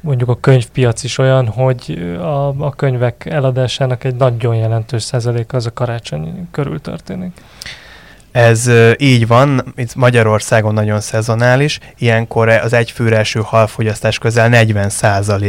mondjuk 0.00 0.28
a 0.28 0.40
könyvpiac 0.40 1.02
is 1.02 1.18
olyan, 1.18 1.46
hogy 1.46 2.14
a, 2.18 2.64
a 2.64 2.70
könyvek 2.70 3.26
eladásának 3.26 4.04
egy 4.04 4.14
nagyon 4.14 4.54
jelentős 4.54 5.02
százaléka 5.02 5.56
az 5.56 5.66
a 5.66 5.72
karácsony 5.72 6.48
körül 6.50 6.80
történik. 6.80 7.32
Ez 8.32 8.70
így 8.96 9.26
van, 9.26 9.72
itt 9.76 9.94
Magyarországon 9.94 10.74
nagyon 10.74 11.00
szezonális, 11.00 11.78
ilyenkor 11.98 12.48
az 12.48 12.72
egyfőre 12.72 13.18
eső 13.18 13.40
halfogyasztás 13.44 14.18
közel 14.18 14.48
40 14.48 14.88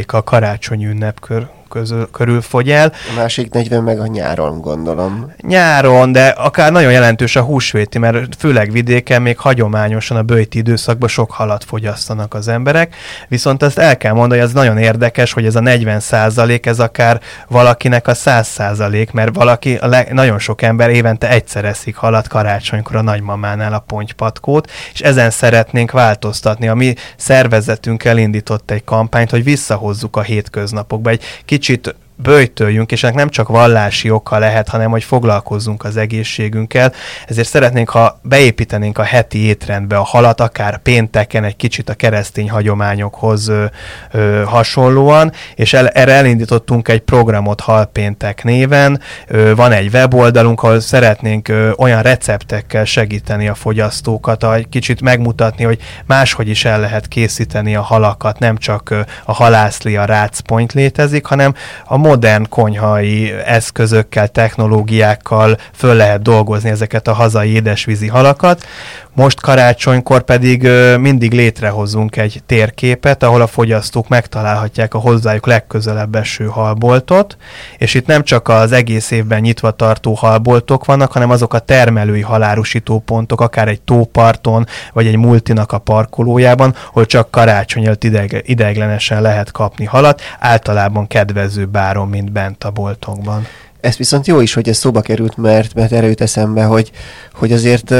a 0.07 0.23
karácsonyi 0.23 0.85
ünnepkör 0.85 1.47
közül, 1.71 2.09
körül 2.11 2.41
fogy 2.41 2.69
el. 2.69 2.93
A 3.15 3.15
másik 3.15 3.53
40 3.53 3.83
meg 3.83 3.99
a 3.99 4.07
nyáron, 4.07 4.61
gondolom. 4.61 5.33
Nyáron, 5.41 6.11
de 6.11 6.27
akár 6.27 6.71
nagyon 6.71 6.91
jelentős 6.91 7.35
a 7.35 7.41
húsvéti, 7.41 7.97
mert 7.97 8.35
főleg 8.37 8.71
vidéken 8.71 9.21
még 9.21 9.37
hagyományosan 9.37 10.17
a 10.17 10.21
bőjti 10.21 10.57
időszakban 10.57 11.09
sok 11.09 11.31
halat 11.31 11.63
fogyasztanak 11.63 12.33
az 12.33 12.47
emberek, 12.47 12.95
viszont 13.27 13.63
azt 13.63 13.77
el 13.77 13.97
kell 13.97 14.13
mondani, 14.13 14.39
hogy 14.39 14.49
ez 14.49 14.55
nagyon 14.55 14.77
érdekes, 14.77 15.33
hogy 15.33 15.45
ez 15.45 15.55
a 15.55 15.59
40 15.59 15.99
százalék, 15.99 16.65
ez 16.65 16.79
akár 16.79 17.21
valakinek 17.47 18.07
a 18.07 18.13
100 18.13 18.47
százalék, 18.47 19.11
mert 19.11 19.35
valaki, 19.35 19.75
a 19.75 19.87
leg, 19.87 20.13
nagyon 20.13 20.39
sok 20.39 20.61
ember 20.61 20.89
évente 20.89 21.29
egyszer 21.29 21.65
eszik 21.65 21.95
halat 21.95 22.27
karácsonykor 22.27 22.95
a 22.95 23.01
nagymamánál 23.01 23.73
a 23.73 23.79
pontypatkót, 23.79 24.71
és 24.93 25.01
ezen 25.01 25.29
szeretnénk 25.29 25.91
változtatni. 25.91 26.67
A 26.67 26.75
mi 26.75 26.93
szervezetünk 27.17 28.03
elindított 28.03 28.71
egy 28.71 28.83
kampányt, 28.83 29.29
hogy 29.29 29.43
visszahozzuk 29.43 30.15
a 30.15 30.21
hétköznapokba 30.21 31.09
egy 31.09 31.23
kicsit 31.45 31.60
Geçit 31.61 31.87
böjtöljünk, 32.21 32.91
és 32.91 33.03
ennek 33.03 33.15
nem 33.15 33.29
csak 33.29 33.47
vallási 33.47 34.09
oka 34.09 34.37
lehet, 34.37 34.69
hanem 34.69 34.91
hogy 34.91 35.03
foglalkozzunk 35.03 35.83
az 35.83 35.97
egészségünkkel. 35.97 36.93
Ezért 37.27 37.47
szeretnénk, 37.47 37.89
ha 37.89 38.19
beépítenénk 38.23 38.97
a 38.97 39.03
heti 39.03 39.45
étrendbe 39.45 39.97
a 39.97 40.03
halat, 40.03 40.41
akár 40.41 40.77
pénteken 40.77 41.43
egy 41.43 41.55
kicsit 41.55 41.89
a 41.89 41.93
keresztény 41.93 42.49
hagyományokhoz 42.49 43.47
ö, 43.47 43.65
ö, 44.11 44.43
hasonlóan, 44.45 45.31
és 45.55 45.73
el, 45.73 45.87
erre 45.87 46.13
elindítottunk 46.13 46.87
egy 46.87 47.01
programot 47.01 47.59
Halpéntek 47.61 48.43
néven. 48.43 49.01
Ö, 49.27 49.55
van 49.55 49.71
egy 49.71 49.93
weboldalunk, 49.93 50.63
ahol 50.63 50.79
szeretnénk 50.79 51.47
ö, 51.47 51.71
olyan 51.77 52.01
receptekkel 52.01 52.85
segíteni 52.85 53.47
a 53.47 53.55
fogyasztókat, 53.55 54.53
egy 54.53 54.69
kicsit 54.69 55.01
megmutatni, 55.01 55.63
hogy 55.63 55.79
máshogy 56.05 56.47
is 56.47 56.65
el 56.65 56.79
lehet 56.79 57.07
készíteni 57.07 57.75
a 57.75 57.81
halakat, 57.81 58.39
nem 58.39 58.57
csak 58.57 58.89
ö, 58.89 58.99
a 59.25 59.33
halászli, 59.33 59.95
a 59.95 60.05
rácpoint 60.05 60.73
létezik, 60.73 61.25
hanem 61.25 61.53
a 61.85 61.97
modern 62.11 62.49
konyhai 62.49 63.33
eszközökkel, 63.45 64.27
technológiákkal 64.27 65.57
föl 65.73 65.95
lehet 65.95 66.21
dolgozni 66.21 66.69
ezeket 66.69 67.07
a 67.07 67.13
hazai 67.13 67.49
édesvízi 67.49 68.07
halakat. 68.07 68.65
Most 69.13 69.41
karácsonykor 69.41 70.21
pedig 70.21 70.67
mindig 70.99 71.31
létrehozunk 71.31 72.17
egy 72.17 72.41
térképet, 72.45 73.23
ahol 73.23 73.41
a 73.41 73.47
fogyasztók 73.47 74.07
megtalálhatják 74.07 74.93
a 74.93 74.97
hozzájuk 74.97 75.45
legközelebb 75.45 76.15
eső 76.15 76.45
halboltot, 76.45 77.37
és 77.77 77.93
itt 77.93 78.05
nem 78.05 78.23
csak 78.23 78.47
az 78.47 78.71
egész 78.71 79.11
évben 79.11 79.41
nyitva 79.41 79.71
tartó 79.71 80.13
halboltok 80.13 80.85
vannak, 80.85 81.11
hanem 81.11 81.29
azok 81.29 81.53
a 81.53 81.59
termelői 81.59 82.21
halárusító 82.21 82.99
pontok, 82.99 83.41
akár 83.41 83.67
egy 83.67 83.81
tóparton, 83.81 84.65
vagy 84.93 85.07
egy 85.07 85.17
multinak 85.17 85.71
a 85.71 85.77
parkolójában, 85.77 86.75
ahol 86.89 87.05
csak 87.05 87.31
karácsony 87.31 87.85
előtt 87.85 88.03
ideiglenesen 88.41 89.21
lehet 89.21 89.51
kapni 89.51 89.85
halat, 89.85 90.21
általában 90.39 91.07
kedvező 91.07 91.65
báron, 91.65 92.07
mint 92.07 92.31
bent 92.31 92.63
a 92.63 92.71
boltokban. 92.71 93.47
Ez 93.81 93.97
viszont 93.97 94.27
jó 94.27 94.39
is, 94.39 94.53
hogy 94.53 94.69
ez 94.69 94.77
szóba 94.77 95.01
került, 95.01 95.37
mert, 95.37 95.73
mert 95.73 95.91
jut 95.91 96.21
eszembe, 96.21 96.63
hogy, 96.63 96.91
hogy 97.33 97.51
azért 97.51 97.93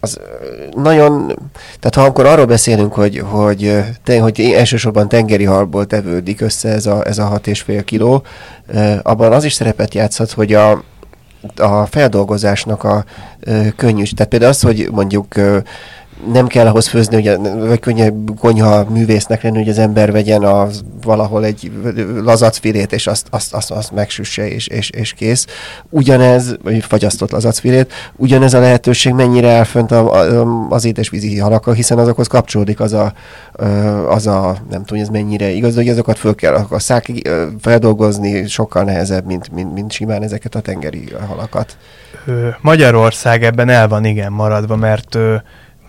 az 0.00 0.20
nagyon, 0.74 1.26
tehát 1.80 1.94
ha 1.94 2.02
akkor 2.02 2.26
arról 2.26 2.44
beszélünk, 2.44 2.92
hogy, 2.92 3.18
hogy, 3.18 3.84
te, 4.04 4.20
hogy 4.20 4.40
elsősorban 4.40 5.08
tengeri 5.08 5.44
halból 5.44 5.86
tevődik 5.86 6.40
össze 6.40 6.68
ez 6.68 6.86
a, 6.86 7.06
ez 7.06 7.18
a 7.18 7.24
hat 7.24 7.46
és 7.46 7.60
fél 7.60 7.84
kiló, 7.84 8.22
abban 9.02 9.32
az 9.32 9.44
is 9.44 9.52
szerepet 9.52 9.94
játszhat, 9.94 10.30
hogy 10.30 10.52
a, 10.54 10.82
a 11.56 11.86
feldolgozásnak 11.86 12.84
a 12.84 13.04
könnyű, 13.76 14.02
tehát 14.02 14.28
például 14.28 14.50
az, 14.50 14.60
hogy 14.60 14.88
mondjuk 14.92 15.34
nem 16.32 16.46
kell 16.46 16.66
ahhoz 16.66 16.88
főzni, 16.88 17.14
hogy, 17.22 17.38
vagy 17.58 17.80
könnyebb 17.80 18.38
konyha 18.38 18.84
művésznek 18.90 19.42
lenni, 19.42 19.56
hogy 19.58 19.68
az 19.68 19.78
ember 19.78 20.12
vegyen 20.12 20.42
a, 20.42 20.68
valahol 21.02 21.44
egy 21.44 21.72
lazacfilét, 22.22 22.92
és 22.92 23.06
azt, 23.06 23.26
azt, 23.30 23.54
azt, 23.54 23.70
azt 23.70 23.92
megsüsse, 23.92 24.48
és, 24.48 24.66
és, 24.66 24.90
és 24.90 25.12
kész. 25.12 25.46
Ugyanez, 25.88 26.56
vagy 26.62 26.84
fagyasztott 26.84 27.30
lazacfilét, 27.30 27.92
ugyanez 28.16 28.54
a 28.54 28.60
lehetőség 28.60 29.12
mennyire 29.12 29.48
elfönt 29.48 29.90
a, 29.90 30.12
a, 30.12 30.66
az 30.68 30.84
édesvízi 30.84 31.38
halakkal, 31.38 31.74
hiszen 31.74 31.98
azokhoz 31.98 32.26
kapcsolódik 32.26 32.80
az 32.80 32.92
a, 32.92 33.12
az 34.08 34.26
a 34.26 34.56
nem 34.70 34.84
tudom, 34.84 35.02
ez 35.02 35.08
mennyire 35.08 35.48
igaz, 35.48 35.74
hogy 35.74 35.88
azokat 35.88 36.18
föl 36.18 36.34
kell 36.34 36.54
a 36.70 36.78
szák 36.78 37.10
feldolgozni, 37.60 38.46
sokkal 38.46 38.84
nehezebb, 38.84 39.26
mint, 39.26 39.52
mint, 39.52 39.74
mint 39.74 39.92
simán 39.92 40.22
ezeket 40.22 40.54
a 40.54 40.60
tengeri 40.60 41.04
halakat. 41.28 41.76
Magyarország 42.60 43.44
ebben 43.44 43.68
el 43.68 43.88
van 43.88 44.04
igen 44.04 44.32
maradva, 44.32 44.76
mert 44.76 45.18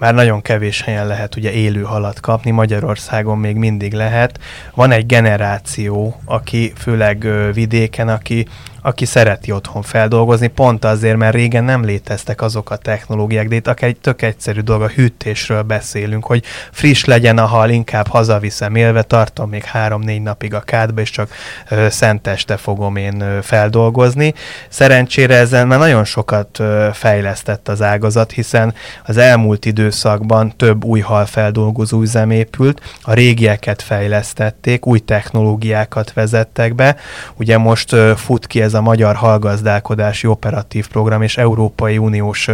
már 0.02 0.14
nagyon 0.14 0.42
kevés 0.42 0.82
helyen 0.82 1.08
lehet 1.08 1.36
ugye 1.36 1.52
élő 1.52 1.82
halat 1.82 2.20
kapni, 2.20 2.52
Magyarországon 2.52 3.38
még 3.38 3.56
mindig 3.56 3.94
lehet. 3.94 4.40
Van 4.74 4.92
egy 4.92 5.06
generáció, 5.06 6.22
aki 6.26 6.74
főleg 6.78 7.28
vidéken, 7.54 8.10
aki 8.10 8.48
aki 8.82 9.06
szereti 9.06 9.52
otthon 9.52 9.82
feldolgozni, 9.82 10.48
pont 10.48 10.86
azért, 10.86 11.18
mert 11.18 11.34
régen 11.34 11.64
nem 11.64 11.84
léteztek 11.84 12.42
azok 12.42 12.70
a 12.70 12.76
technológiák, 12.76 13.48
de 13.48 13.56
itt 13.56 13.68
akár 13.68 13.90
egy 13.90 14.00
tök 14.00 14.22
egyszerű 14.22 14.60
dolog, 14.60 14.82
a 14.82 14.88
hűtésről 14.88 15.62
beszélünk, 15.62 16.26
hogy 16.26 16.44
friss 16.72 17.04
legyen 17.04 17.38
a 17.38 17.46
hal, 17.46 17.70
inkább 17.70 18.08
hazaviszem 18.08 18.76
élve, 18.76 19.02
tartom 19.02 19.50
még 19.50 19.64
három-négy 19.64 20.22
napig 20.22 20.54
a 20.54 20.60
kádba, 20.60 21.02
és 21.02 21.10
csak 21.10 21.30
ö, 21.70 21.90
szenteste 21.90 22.58
fogom 22.58 22.96
én 22.96 23.22
ö, 23.22 23.42
feldolgozni. 23.42 24.34
Szerencsére 24.70 25.36
ezen 25.36 25.68
már 25.68 25.80
nagyon 25.80 26.04
sokat 26.04 26.60
ö, 26.60 26.88
fejlesztett 26.94 27.68
az 27.68 27.82
ágazat, 27.82 28.32
hiszen 28.32 28.74
az 29.06 29.18
elmúlt 29.18 29.66
időszakban 29.66 30.56
több 30.58 30.84
új 30.84 31.00
halfeldolgozó 31.00 32.02
üzem 32.02 32.32
épült, 32.32 32.82
a 33.02 33.14
régieket 33.14 33.82
fejlesztették, 33.82 34.86
új 34.86 35.00
technológiákat 35.00 36.14
vezettek 36.14 36.76
be. 36.76 36.96
Ugye 37.36 37.58
most 37.58 37.92
ö, 37.92 38.14
fut 38.16 38.48
ki 38.48 38.62
ez 38.62 38.71
ez 38.72 38.78
a 38.78 38.82
Magyar 38.82 39.16
Hallgazdálkodási 39.16 40.28
Operatív 40.28 40.88
Program 40.88 41.22
és 41.22 41.38
Európai 41.38 41.98
Uniós 41.98 42.50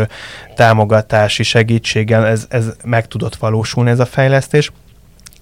támogatási 0.56 1.44
segítséggel 1.44 2.26
ez, 2.26 2.46
ez 2.50 2.76
meg 2.84 3.08
tudott 3.08 3.36
valósulni 3.36 3.90
ez 3.90 4.00
a 4.00 4.06
fejlesztés 4.06 4.72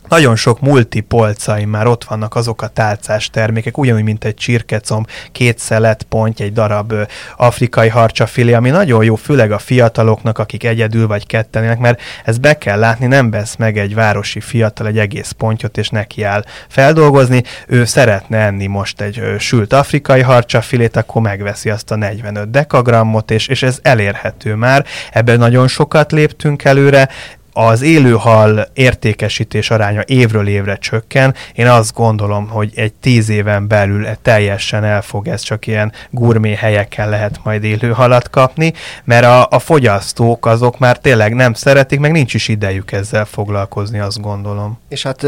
nagyon 0.10 0.36
sok 0.36 0.60
multipolcaim 0.60 1.70
már 1.70 1.88
ott 1.88 2.04
vannak 2.04 2.36
azok 2.36 2.62
a 2.62 2.68
tálcás 2.68 3.30
termékek, 3.30 3.78
ugyanúgy, 3.78 4.04
mint 4.04 4.24
egy 4.24 4.34
csirkecom, 4.34 5.06
két 5.32 5.60
szelet, 5.60 6.04
pont, 6.04 6.40
egy 6.40 6.54
darab 6.54 6.92
ö, 6.92 7.02
afrikai 7.38 7.90
harcsafilé, 7.90 8.54
ami 8.54 8.70
nagyon 8.70 9.04
jó, 9.04 9.16
főleg 9.16 9.52
a 9.52 9.58
fiataloknak, 9.58 10.38
akik 10.38 10.64
egyedül 10.64 11.08
vagy 11.08 11.26
kettenének, 11.26 11.80
mert 11.80 12.02
ezt 12.26 12.42
be 12.42 12.58
kell 12.58 12.80
látni, 12.80 13.06
nem 13.06 13.32
vesz 13.32 13.56
meg 13.56 13.78
egy 13.78 13.96
városi 13.96 14.40
fiatal 14.40 14.88
egy 14.88 14.98
egész 14.98 15.32
pontyot, 15.32 15.78
és 15.78 15.90
neki 15.90 16.24
áll 16.24 16.44
feldolgozni. 16.70 17.44
Ő 17.68 17.86
szeretne 17.86 18.38
enni 18.38 18.66
most 18.66 19.02
egy 19.02 19.20
ö, 19.20 19.38
sült 19.38 19.74
afrikai 19.74 20.22
harcsafilét, 20.22 20.96
akkor 20.96 21.22
megveszi 21.22 21.70
azt 21.70 21.92
a 21.92 21.96
45 21.96 22.52
dekagrammot, 22.52 23.32
és, 23.32 23.48
és 23.48 23.64
ez 23.64 23.80
elérhető 23.82 24.56
már. 24.56 24.86
Ebben 25.12 25.38
nagyon 25.38 25.68
sokat 25.68 26.12
léptünk 26.12 26.64
előre, 26.64 27.10
az 27.58 27.82
élőhal 27.82 28.68
értékesítés 28.74 29.70
aránya 29.70 30.04
évről 30.06 30.48
évre 30.48 30.76
csökken. 30.76 31.34
Én 31.54 31.68
azt 31.68 31.94
gondolom, 31.94 32.48
hogy 32.48 32.72
egy 32.76 32.94
tíz 32.94 33.30
éven 33.30 33.68
belül 33.68 34.08
teljesen 34.22 34.84
el 34.84 35.04
ez 35.24 35.42
csak 35.42 35.68
ilyen 35.68 35.92
gurmé 36.10 36.54
helyeken 36.54 37.10
lehet 37.10 37.40
majd 37.44 37.64
élőhalat 37.64 38.30
kapni, 38.30 38.74
mert 39.04 39.26
a, 39.26 39.48
a 39.50 39.60
fogyasztók 39.60 40.46
azok 40.46 40.80
már 40.80 40.98
tényleg 40.98 41.34
nem 41.34 41.54
szeretik, 41.54 42.00
meg 42.00 42.12
nincs 42.12 42.34
is 42.34 42.48
idejük 42.48 42.92
ezzel 42.92 43.26
foglalkozni, 43.26 44.00
azt 44.00 44.22
gondolom. 44.22 44.80
És 44.90 45.04
hát 45.04 45.26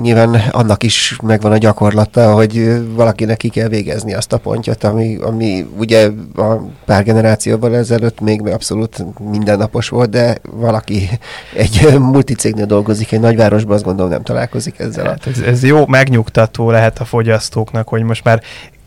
nyilván 0.00 0.34
annak 0.50 0.82
is 0.82 1.16
megvan 1.22 1.52
a 1.52 1.56
gyakorlata, 1.56 2.34
hogy 2.34 2.82
valakinek 2.94 3.36
ki 3.36 3.48
kell 3.48 3.68
végezni 3.68 4.14
azt 4.14 4.32
a 4.32 4.38
pontját, 4.38 4.84
ami, 4.84 5.16
ami 5.16 5.66
ugye 5.78 6.10
a 6.36 6.54
pár 6.84 7.04
generációban 7.04 7.74
ezelőtt 7.74 8.20
még 8.20 8.46
abszolút 8.46 9.04
mindennapos 9.30 9.88
volt, 9.88 10.10
de 10.10 10.38
valaki 10.42 11.08
egy 11.56 11.98
multicégnél 11.98 12.66
dolgozik 12.66 13.12
egy 13.12 13.20
nagyvárosban, 13.20 13.74
azt 13.74 13.84
gondolom 13.84 14.10
nem 14.10 14.22
találkozik 14.22 14.78
ezzel. 14.78 15.04
Hát 15.04 15.26
ez, 15.26 15.38
ez 15.38 15.64
jó, 15.64 15.86
megnyugtató 15.86 16.70
lehet 16.70 16.98
a 16.98 17.04
fogyasztóknak, 17.04 17.88
hogy 17.88 18.02
most 18.02 18.24
már 18.24 18.42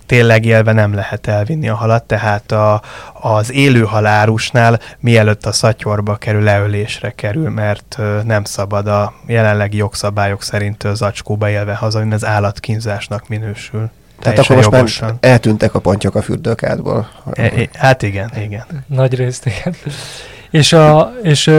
tényleg 0.05 0.45
élve 0.45 0.71
nem 0.71 0.93
lehet 0.93 1.27
elvinni 1.27 1.69
a 1.69 1.75
halat, 1.75 2.03
tehát 2.03 2.51
a, 2.51 2.81
az 3.13 3.51
élő 3.51 3.81
halárusnál 3.81 4.79
mielőtt 4.99 5.45
a 5.45 5.51
szatyorba 5.51 6.15
kerül, 6.15 6.43
leölésre 6.43 7.11
kerül, 7.11 7.49
mert 7.49 7.97
nem 8.23 8.43
szabad 8.43 8.87
a 8.87 9.13
jelenlegi 9.27 9.77
jogszabályok 9.77 10.43
szerint 10.43 10.87
zacskóba 10.93 11.49
élve 11.49 11.75
hazajönni, 11.75 12.13
ez 12.13 12.25
állatkínzásnak 12.25 13.27
minősül. 13.27 13.89
Tehát 14.19 14.39
akkor 14.39 14.55
most 14.55 14.71
jogosan. 14.71 15.07
már 15.07 15.17
eltűntek 15.19 15.73
a 15.73 15.79
pontyok 15.79 16.15
a 16.15 16.21
fürdőkádból. 16.21 17.07
E, 17.33 17.43
e, 17.43 17.69
hát 17.73 18.01
igen, 18.01 18.31
igen. 18.43 18.65
Nagy 18.87 19.15
részt, 19.15 19.45
igen. 19.45 19.75
És, 20.55 20.73
a, 20.73 21.13
és 21.23 21.51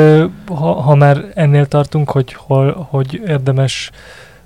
ha, 0.46 0.72
ha 0.72 0.94
már 0.94 1.24
ennél 1.34 1.66
tartunk, 1.66 2.10
hogy 2.10 2.32
hol, 2.32 2.86
hogy 2.90 3.22
érdemes 3.26 3.90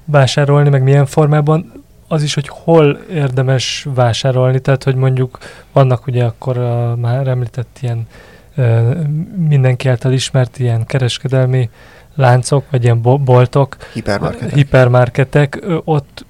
vásárolni, 0.05 0.69
meg 0.69 0.83
milyen 0.83 1.07
formában, 1.07 1.73
az 2.09 2.23
is, 2.23 2.35
hogy 2.35 2.49
hol 2.49 2.99
érdemes 3.11 3.87
vásárolni, 3.95 4.61
tehát 4.61 4.85
hogy 4.85 4.95
mondjuk 4.95 5.39
vannak 5.73 6.07
ugye 6.07 6.25
akkor 6.25 6.59
a 6.59 6.97
már 6.97 7.27
említett 7.27 7.79
ilyen 7.81 8.07
mindenki 9.49 9.89
által 9.89 10.13
ismert 10.13 10.59
ilyen 10.59 10.87
kereskedelmi 10.87 11.71
láncok, 12.15 12.65
vagy 12.71 12.83
ilyen 12.83 13.03
boltok, 13.03 13.77
hipermarketek, 13.93 14.55
hipermarketek. 14.55 15.65
Ott 15.85 16.25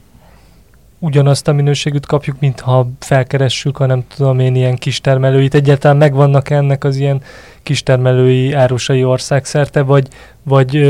ugyanazt 1.00 1.48
a 1.48 1.52
minőségűt 1.52 2.06
kapjuk, 2.06 2.36
mintha 2.40 2.88
felkeressük 2.98 3.80
a 3.80 3.86
nem 3.86 4.04
tudom 4.16 4.38
én 4.38 4.54
ilyen 4.54 4.76
kistermelőit. 4.76 5.54
Egyáltalán 5.54 5.96
megvannak 5.96 6.50
ennek 6.50 6.84
az 6.84 6.96
ilyen 6.96 7.22
kistermelői 7.62 8.52
árusai 8.52 9.04
országszerte, 9.04 9.82
vagy, 9.82 10.08
vagy, 10.42 10.80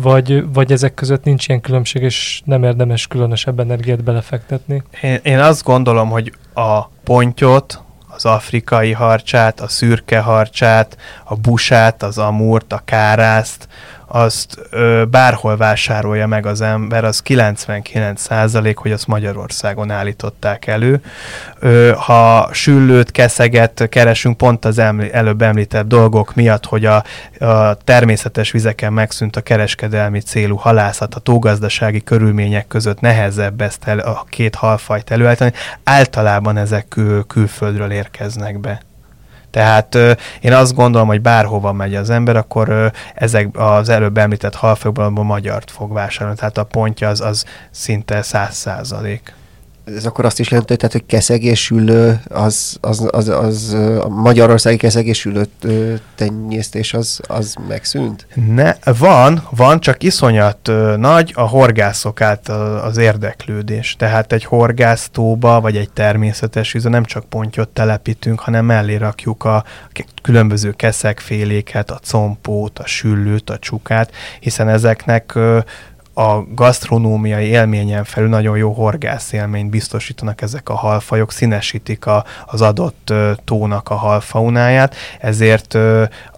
vagy, 0.00 0.52
vagy 0.52 0.72
ezek 0.72 0.94
között 0.94 1.24
nincs 1.24 1.48
ilyen 1.48 1.60
különbség, 1.60 2.02
és 2.02 2.42
nem 2.44 2.62
érdemes 2.64 3.06
különösebb 3.06 3.60
energiát 3.60 4.04
belefektetni? 4.04 4.82
Én, 5.02 5.18
én 5.22 5.38
azt 5.38 5.64
gondolom, 5.64 6.08
hogy 6.08 6.32
a 6.54 6.84
pontyot, 7.04 7.82
az 8.08 8.24
afrikai 8.24 8.92
harcsát, 8.92 9.60
a 9.60 9.68
szürke 9.68 10.20
harcsát, 10.20 10.96
a 11.24 11.34
busát, 11.34 12.02
az 12.02 12.18
amurt, 12.18 12.72
a 12.72 12.82
kárászt, 12.84 13.68
azt 14.08 14.58
ö, 14.70 15.02
bárhol 15.10 15.56
vásárolja 15.56 16.26
meg 16.26 16.46
az 16.46 16.60
ember, 16.60 17.04
az 17.04 17.20
99 17.20 18.20
százalék, 18.20 18.76
hogy 18.76 18.92
azt 18.92 19.06
Magyarországon 19.06 19.90
állították 19.90 20.66
elő. 20.66 21.00
Ö, 21.58 21.92
ha 21.96 22.48
süllőt, 22.52 23.10
keszeget 23.10 23.86
keresünk 23.88 24.36
pont 24.36 24.64
az 24.64 24.78
emlí- 24.78 25.12
előbb 25.12 25.42
említett 25.42 25.86
dolgok 25.86 26.34
miatt, 26.34 26.64
hogy 26.64 26.84
a, 26.84 27.04
a 27.38 27.74
természetes 27.74 28.50
vizeken 28.50 28.92
megszűnt 28.92 29.36
a 29.36 29.40
kereskedelmi 29.40 30.20
célú 30.20 30.56
halászat, 30.56 31.14
a 31.14 31.20
tógazdasági 31.20 32.02
körülmények 32.02 32.66
között 32.66 33.00
nehezebb 33.00 33.60
ezt 33.60 33.84
el, 33.84 33.98
a 33.98 34.24
két 34.28 34.54
halfajt 34.54 35.10
előállítani, 35.10 35.52
általában 35.84 36.56
ezek 36.56 36.88
kül- 36.88 37.26
külföldről 37.26 37.90
érkeznek 37.90 38.58
be. 38.60 38.87
Tehát 39.50 39.94
ö, 39.94 40.12
én 40.40 40.52
azt 40.52 40.74
gondolom, 40.74 41.08
hogy 41.08 41.20
bárhova 41.20 41.72
megy 41.72 41.94
az 41.94 42.10
ember, 42.10 42.36
akkor 42.36 42.68
ö, 42.68 42.86
ezek 43.14 43.48
az 43.52 43.88
előbb 43.88 44.18
említett 44.18 44.54
halfőkből 44.54 45.08
magyart 45.08 45.70
fog 45.70 45.92
vásárolni. 45.92 46.38
Tehát 46.38 46.58
a 46.58 46.64
pontja 46.64 47.08
az, 47.08 47.20
az 47.20 47.44
szinte 47.70 48.22
száz 48.22 48.56
százalék 48.56 49.36
ez 49.96 50.04
akkor 50.04 50.24
azt 50.24 50.40
is 50.40 50.50
jelenti, 50.50 50.76
tehát, 50.76 50.92
hogy 50.92 51.06
keszegésülő, 51.06 52.20
az, 52.28 52.76
az, 52.80 53.08
az, 53.10 53.28
az 53.28 53.76
a 54.00 54.08
magyarországi 54.08 54.76
keszegésülő 54.76 55.46
tenyésztés 56.14 56.94
az, 56.94 57.20
az 57.26 57.54
megszűnt? 57.68 58.26
Ne, 58.34 58.74
van, 58.98 59.42
van, 59.50 59.80
csak 59.80 60.02
iszonyat 60.02 60.70
nagy 60.96 61.32
a 61.34 61.42
horgászok 61.42 62.20
által 62.20 62.78
az 62.78 62.96
érdeklődés. 62.96 63.96
Tehát 63.98 64.32
egy 64.32 64.44
horgásztóba, 64.44 65.60
vagy 65.60 65.76
egy 65.76 65.90
természetes 65.90 66.72
vízbe 66.72 66.90
nem 66.90 67.04
csak 67.04 67.24
pontyot 67.24 67.68
telepítünk, 67.68 68.40
hanem 68.40 68.64
mellé 68.64 68.96
rakjuk 68.96 69.44
a 69.44 69.64
különböző 70.22 70.72
keszegféléket, 70.72 71.90
a 71.90 72.00
compót, 72.02 72.78
a 72.78 72.86
süllőt, 72.86 73.50
a 73.50 73.58
csukát, 73.58 74.12
hiszen 74.40 74.68
ezeknek 74.68 75.38
a 76.18 76.44
gasztronómiai 76.54 77.46
élményen 77.46 78.04
felül 78.04 78.28
nagyon 78.28 78.56
jó 78.56 78.72
horgász 78.72 79.32
élményt 79.32 79.70
biztosítanak 79.70 80.40
ezek 80.40 80.68
a 80.68 80.74
halfajok, 80.74 81.32
színesítik 81.32 82.06
a, 82.06 82.24
az 82.46 82.60
adott 82.60 83.12
tónak 83.44 83.90
a 83.90 83.94
halfaunáját, 83.94 84.94
ezért 85.20 85.78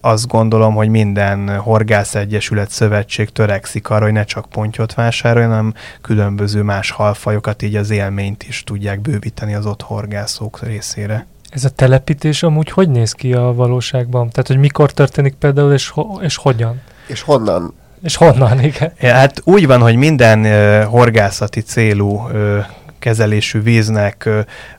azt 0.00 0.26
gondolom, 0.26 0.74
hogy 0.74 0.88
minden 0.88 1.56
horgászegyesület 1.58 2.70
szövetség 2.70 3.30
törekszik 3.30 3.90
arra, 3.90 4.04
hogy 4.04 4.12
ne 4.12 4.24
csak 4.24 4.46
pontyot 4.48 4.94
vásároljon, 4.94 5.50
hanem 5.50 5.74
különböző 6.00 6.62
más 6.62 6.90
halfajokat, 6.90 7.62
így 7.62 7.76
az 7.76 7.90
élményt 7.90 8.42
is 8.42 8.64
tudják 8.64 9.00
bővíteni 9.00 9.54
az 9.54 9.66
ott 9.66 9.82
horgászók 9.82 10.62
részére. 10.62 11.26
Ez 11.50 11.64
a 11.64 11.70
telepítés 11.70 12.42
amúgy 12.42 12.70
hogy 12.70 12.88
néz 12.88 13.12
ki 13.12 13.34
a 13.34 13.52
valóságban? 13.54 14.30
Tehát, 14.30 14.46
hogy 14.46 14.58
mikor 14.58 14.92
történik 14.92 15.34
például, 15.34 15.72
és, 15.72 15.88
ho- 15.88 16.22
és 16.22 16.36
hogyan? 16.36 16.80
És 17.06 17.22
honnan 17.22 17.74
és 18.02 18.16
honnan, 18.16 18.60
igen? 18.64 18.92
Ja, 19.00 19.12
hát 19.12 19.40
úgy 19.44 19.66
van, 19.66 19.80
hogy 19.80 19.96
minden 19.96 20.40
uh, 20.40 20.84
horgászati 20.84 21.60
célú 21.60 22.06
uh, 22.06 22.64
kezelésű 22.98 23.62
víznek 23.62 24.28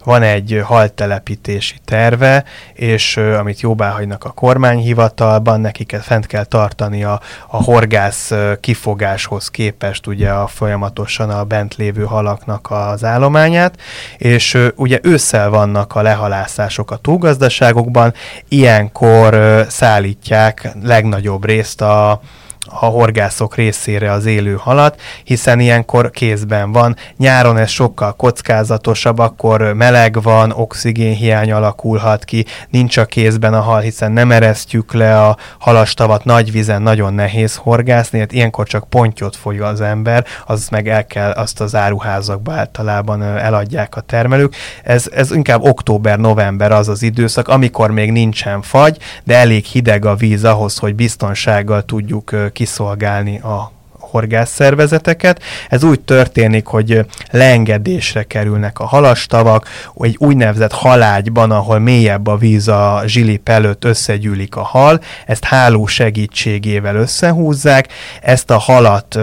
van 0.04 0.22
egy 0.22 0.62
haltelepítési 0.64 1.76
terve, 1.86 2.44
és 2.74 3.18
amit 3.18 3.62
jóvá 3.62 3.90
hagynak 3.90 4.24
a 4.24 4.30
kormányhivatalban, 4.30 5.62
nekik 5.62 5.96
fent 6.02 6.26
kell 6.26 6.44
tartani 6.44 7.04
a, 7.04 7.22
a 7.48 7.64
horgász 7.64 8.32
uh, 8.32 8.60
kifogáshoz 8.60 9.50
képest 9.50 10.08
ugye 10.08 10.30
a 10.30 10.48
folyamatosan 10.48 11.30
a 11.30 11.44
bent 11.44 11.76
lévő 11.76 12.04
halaknak 12.04 12.68
az 12.72 13.04
állományát, 13.04 13.82
és 14.18 14.58
ugye 14.76 15.00
ősszel 15.02 15.50
vannak 15.50 15.96
a 15.96 16.02
lehalászások 16.02 16.92
a 16.92 16.98
túlgazdaságokban, 16.98 18.14
ilyenkor 18.48 19.66
szállítják 19.70 20.72
legnagyobb 20.84 21.46
részt 21.46 21.82
a 21.82 22.22
a 22.70 22.86
horgászok 22.86 23.56
részére 23.56 24.12
az 24.12 24.26
élő 24.26 24.56
halat, 24.56 25.02
hiszen 25.24 25.60
ilyenkor 25.60 26.12
kézben 26.12 26.72
van. 26.72 26.96
Nyáron 27.18 27.58
ez 27.58 27.70
sokkal 27.70 28.14
kockázatosabb, 28.16 29.20
akkor 29.20 29.74
meleg 29.74 30.22
van, 30.22 30.52
oxigénhiány 30.52 31.52
alakulhat 31.52 32.24
ki, 32.24 32.46
nincs 32.70 32.98
a 32.98 33.06
kézben 33.06 33.54
a 33.54 33.60
hal, 33.60 33.80
hiszen 33.80 34.12
nem 34.12 34.32
eresztjük 34.32 34.94
le 34.94 35.22
a 35.22 35.38
halastavat, 35.60 36.26
nagy 36.26 36.52
vizen 36.52 36.82
nagyon 36.82 37.14
nehéz 37.14 37.56
horgászni, 37.56 38.20
hát 38.20 38.32
ilyenkor 38.32 38.68
csak 38.68 38.90
pontyot 38.90 39.36
fogy 39.36 39.60
az 39.60 39.82
ember, 39.82 40.26
az 40.46 40.68
meg 40.70 40.88
el 40.88 41.06
kell, 41.06 41.32
azt 41.32 41.62
az 41.62 41.76
áruházakba 41.76 42.54
általában 42.54 43.24
eladják 43.24 43.96
a 43.96 44.02
termelők. 44.02 44.56
Ez, 44.84 45.06
ez 45.14 45.32
inkább 45.32 45.64
október-november 45.64 46.72
az 46.72 46.88
az 46.88 47.02
időszak, 47.02 47.48
amikor 47.48 47.92
még 47.92 48.12
nincsen 48.12 48.62
fagy, 48.62 48.98
de 49.24 49.36
elég 49.36 49.66
hideg 49.66 50.06
a 50.06 50.16
víz 50.16 50.44
ahhoz, 50.44 50.78
hogy 50.78 50.96
biztonsággal 50.96 51.82
tudjuk 51.82 52.51
kiszolgálni 52.52 53.40
a 53.40 53.72
horgászszervezeteket. 54.12 55.42
Ez 55.70 55.84
úgy 55.84 56.00
történik, 56.00 56.66
hogy 56.66 57.06
leengedésre 57.32 58.24
kerülnek 58.24 58.80
a 58.80 58.86
halastavak, 58.86 59.68
egy 59.96 60.16
úgynevezett 60.20 60.72
halágyban, 60.72 61.52
ahol 61.52 61.80
mélyebb 61.80 62.28
a 62.28 62.38
víz 62.38 62.68
a 62.68 63.02
zsilip 63.06 63.50
előtt 63.50 63.86
összegyűlik 63.86 64.56
a 64.56 64.64
hal, 64.64 65.00
ezt 65.26 65.44
háló 65.44 65.86
segítségével 65.86 66.96
összehúzzák, 66.96 67.88
ezt 68.22 68.52
a 68.52 68.58
halat 68.58 69.20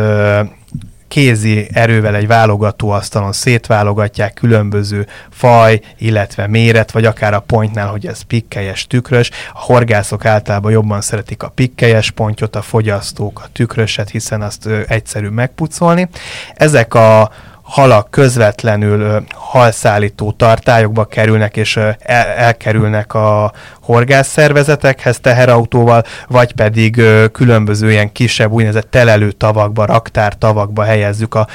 kézi 1.09 1.69
erővel 1.73 2.15
egy 2.15 2.27
válogatóasztalon 2.27 3.33
szétválogatják 3.33 4.35
különböző 4.35 5.07
faj, 5.31 5.81
illetve 5.99 6.47
méret, 6.47 6.91
vagy 6.91 7.05
akár 7.05 7.35
a 7.35 7.41
pontnál, 7.41 7.87
hogy 7.87 8.07
ez 8.07 8.21
pikkelyes, 8.21 8.87
tükrös. 8.87 9.31
A 9.53 9.61
horgászok 9.61 10.25
általában 10.25 10.73
jobban 10.73 11.01
szeretik 11.01 11.43
a 11.43 11.49
pikkelyes 11.49 12.11
pontyot, 12.11 12.57
a 12.57 12.63
fogyasztók 12.63 13.41
a 13.45 13.49
tükröset, 13.53 14.11
hiszen 14.11 14.43
azt 14.43 14.67
egyszerű 14.87 15.29
megpucolni. 15.29 16.09
Ezek 16.55 16.95
a 16.95 17.31
halak 17.69 18.11
közvetlenül 18.11 19.25
halszállító 19.35 20.33
tartályokba 20.33 21.05
kerülnek 21.05 21.57
és 21.57 21.77
el, 21.77 22.27
elkerülnek 22.27 23.15
a 23.15 23.53
horgászszervezetekhez 23.81 25.21
teherautóval, 25.21 26.03
vagy 26.29 26.53
pedig 26.53 27.03
különböző 27.33 27.91
ilyen 27.91 28.13
kisebb 28.13 28.53
úgynevezett 28.53 28.91
telelő 28.91 29.31
tavakba, 29.31 29.85
raktár 29.85 30.39
tavakba 30.39 30.83
helyezzük 30.83 31.35
a 31.35 31.47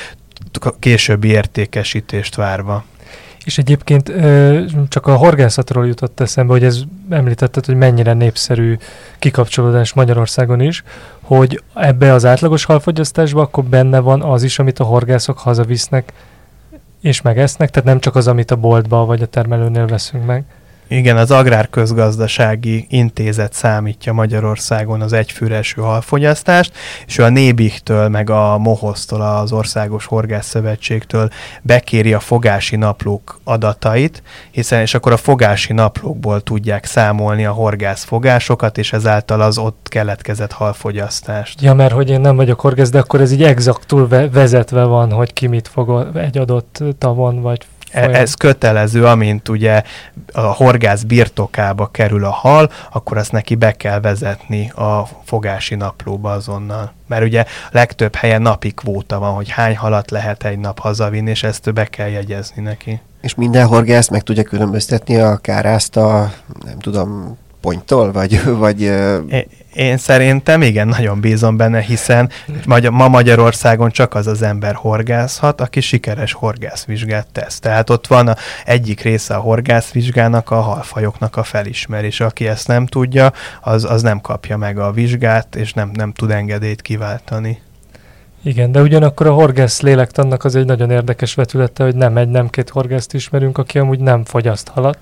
későbbi 0.79 1.27
értékesítést 1.27 2.35
várva. 2.35 2.83
És 3.45 3.57
egyébként 3.57 4.11
csak 4.87 5.07
a 5.07 5.15
horgászatról 5.15 5.87
jutott 5.87 6.19
eszembe, 6.19 6.51
hogy 6.51 6.63
ez 6.63 6.81
említetted, 7.09 7.65
hogy 7.65 7.75
mennyire 7.75 8.13
népszerű 8.13 8.77
kikapcsolódás 9.19 9.93
Magyarországon 9.93 10.61
is, 10.61 10.83
hogy 11.21 11.63
ebbe 11.73 12.13
az 12.13 12.25
átlagos 12.25 12.63
halfogyasztásba 12.63 13.41
akkor 13.41 13.63
benne 13.63 13.99
van 13.99 14.21
az 14.21 14.43
is, 14.43 14.59
amit 14.59 14.79
a 14.79 14.83
horgászok 14.83 15.37
hazavisznek 15.39 16.13
és 17.01 17.21
megesznek, 17.21 17.69
tehát 17.69 17.87
nem 17.87 17.99
csak 17.99 18.15
az, 18.15 18.27
amit 18.27 18.51
a 18.51 18.55
boltba 18.55 19.05
vagy 19.05 19.21
a 19.21 19.25
termelőnél 19.25 19.87
veszünk 19.87 20.25
meg. 20.25 20.43
Igen, 20.87 21.17
az 21.17 21.31
Agrárközgazdasági 21.31 22.85
Intézet 22.89 23.53
számítja 23.53 24.13
Magyarországon 24.13 25.01
az 25.01 25.13
egyfőre 25.13 25.55
eső 25.55 25.81
halfogyasztást, 25.81 26.73
és 27.05 27.17
ő 27.17 27.23
a 27.23 27.29
Nébihtől, 27.29 28.07
meg 28.07 28.29
a 28.29 28.57
Mohosztól, 28.57 29.21
az 29.21 29.51
Országos 29.51 30.05
Horgászszövetségtől 30.05 31.29
bekéri 31.61 32.13
a 32.13 32.19
fogási 32.19 32.75
naplók 32.75 33.39
adatait, 33.43 34.23
hiszen 34.51 34.81
és 34.81 34.93
akkor 34.93 35.11
a 35.11 35.17
fogási 35.17 35.73
naplókból 35.73 36.41
tudják 36.41 36.85
számolni 36.85 37.45
a 37.45 37.51
horgászfogásokat, 37.51 38.77
és 38.77 38.93
ezáltal 38.93 39.41
az 39.41 39.57
ott 39.57 39.87
keletkezett 39.89 40.51
halfogyasztást. 40.51 41.61
Ja, 41.61 41.73
mert 41.73 41.93
hogy 41.93 42.09
én 42.09 42.21
nem 42.21 42.35
vagyok 42.35 42.59
horgász, 42.59 42.89
de 42.89 42.99
akkor 42.99 43.21
ez 43.21 43.31
így 43.31 43.43
exaktul 43.43 44.07
vezetve 44.31 44.83
van, 44.83 45.11
hogy 45.11 45.33
ki 45.33 45.47
mit 45.47 45.67
fog 45.67 46.17
egy 46.17 46.37
adott 46.37 46.83
tavon, 46.97 47.41
vagy 47.41 47.65
Folyam. 47.93 48.13
Ez 48.13 48.33
kötelező, 48.33 49.05
amint 49.05 49.49
ugye 49.49 49.83
a 50.31 50.41
horgász 50.41 51.01
birtokába 51.01 51.87
kerül 51.87 52.25
a 52.25 52.31
hal, 52.31 52.71
akkor 52.91 53.17
azt 53.17 53.31
neki 53.31 53.55
be 53.55 53.71
kell 53.71 53.99
vezetni 53.99 54.69
a 54.69 55.07
fogási 55.23 55.75
naplóba 55.75 56.31
azonnal. 56.31 56.93
Mert 57.07 57.23
ugye 57.23 57.45
legtöbb 57.71 58.15
helyen 58.15 58.41
napi 58.41 58.71
kvóta 58.71 59.19
van, 59.19 59.33
hogy 59.33 59.49
hány 59.49 59.77
halat 59.77 60.11
lehet 60.11 60.43
egy 60.43 60.59
nap 60.59 60.79
hazavinni, 60.79 61.29
és 61.29 61.43
ezt 61.43 61.73
be 61.73 61.85
kell 61.85 62.09
jegyezni 62.09 62.61
neki. 62.61 63.01
És 63.21 63.35
minden 63.35 63.67
horgász 63.67 64.09
meg 64.09 64.21
tudja 64.21 64.43
különböztetni 64.43 65.17
a 65.17 65.37
kárászt 65.37 65.97
a, 65.97 66.31
nem 66.65 66.79
tudom, 66.79 67.37
ponttól, 67.63 68.11
vagy... 68.11 68.43
vagy 68.65 68.81
é, 68.81 69.47
én 69.73 69.97
szerintem 69.97 70.61
igen, 70.61 70.87
nagyon 70.87 71.19
bízom 71.19 71.57
benne, 71.57 71.79
hiszen 71.79 72.29
ma 72.91 73.07
Magyarországon 73.07 73.89
csak 73.89 74.15
az 74.15 74.27
az 74.27 74.41
ember 74.41 74.75
horgászhat, 74.75 75.61
aki 75.61 75.81
sikeres 75.81 76.33
horgászvizsgát 76.33 77.27
tesz. 77.31 77.59
Tehát 77.59 77.89
ott 77.89 78.07
van 78.07 78.27
a 78.27 78.35
egyik 78.65 79.01
része 79.01 79.35
a 79.35 79.39
horgászvizsgának, 79.39 80.51
a 80.51 80.61
halfajoknak 80.61 81.35
a 81.37 81.43
felismerés. 81.43 82.19
Aki 82.19 82.47
ezt 82.47 82.67
nem 82.67 82.85
tudja, 82.85 83.31
az, 83.61 83.83
az 83.83 84.01
nem 84.01 84.21
kapja 84.21 84.57
meg 84.57 84.79
a 84.79 84.91
vizsgát, 84.91 85.55
és 85.55 85.73
nem, 85.73 85.91
nem 85.93 86.11
tud 86.11 86.31
engedélyt 86.31 86.81
kiváltani. 86.81 87.61
Igen, 88.43 88.71
de 88.71 88.81
ugyanakkor 88.81 89.27
a 89.27 89.33
horgász 89.33 89.81
lélektannak 89.81 90.43
az 90.43 90.55
egy 90.55 90.65
nagyon 90.65 90.89
érdekes 90.89 91.33
vetülete, 91.33 91.83
hogy 91.83 91.95
nem 91.95 92.17
egy, 92.17 92.29
nem 92.29 92.49
két 92.49 92.69
horgászt 92.69 93.13
ismerünk, 93.13 93.57
aki 93.57 93.79
amúgy 93.79 93.99
nem 93.99 94.23
fogyaszt 94.25 94.67
halat, 94.67 94.97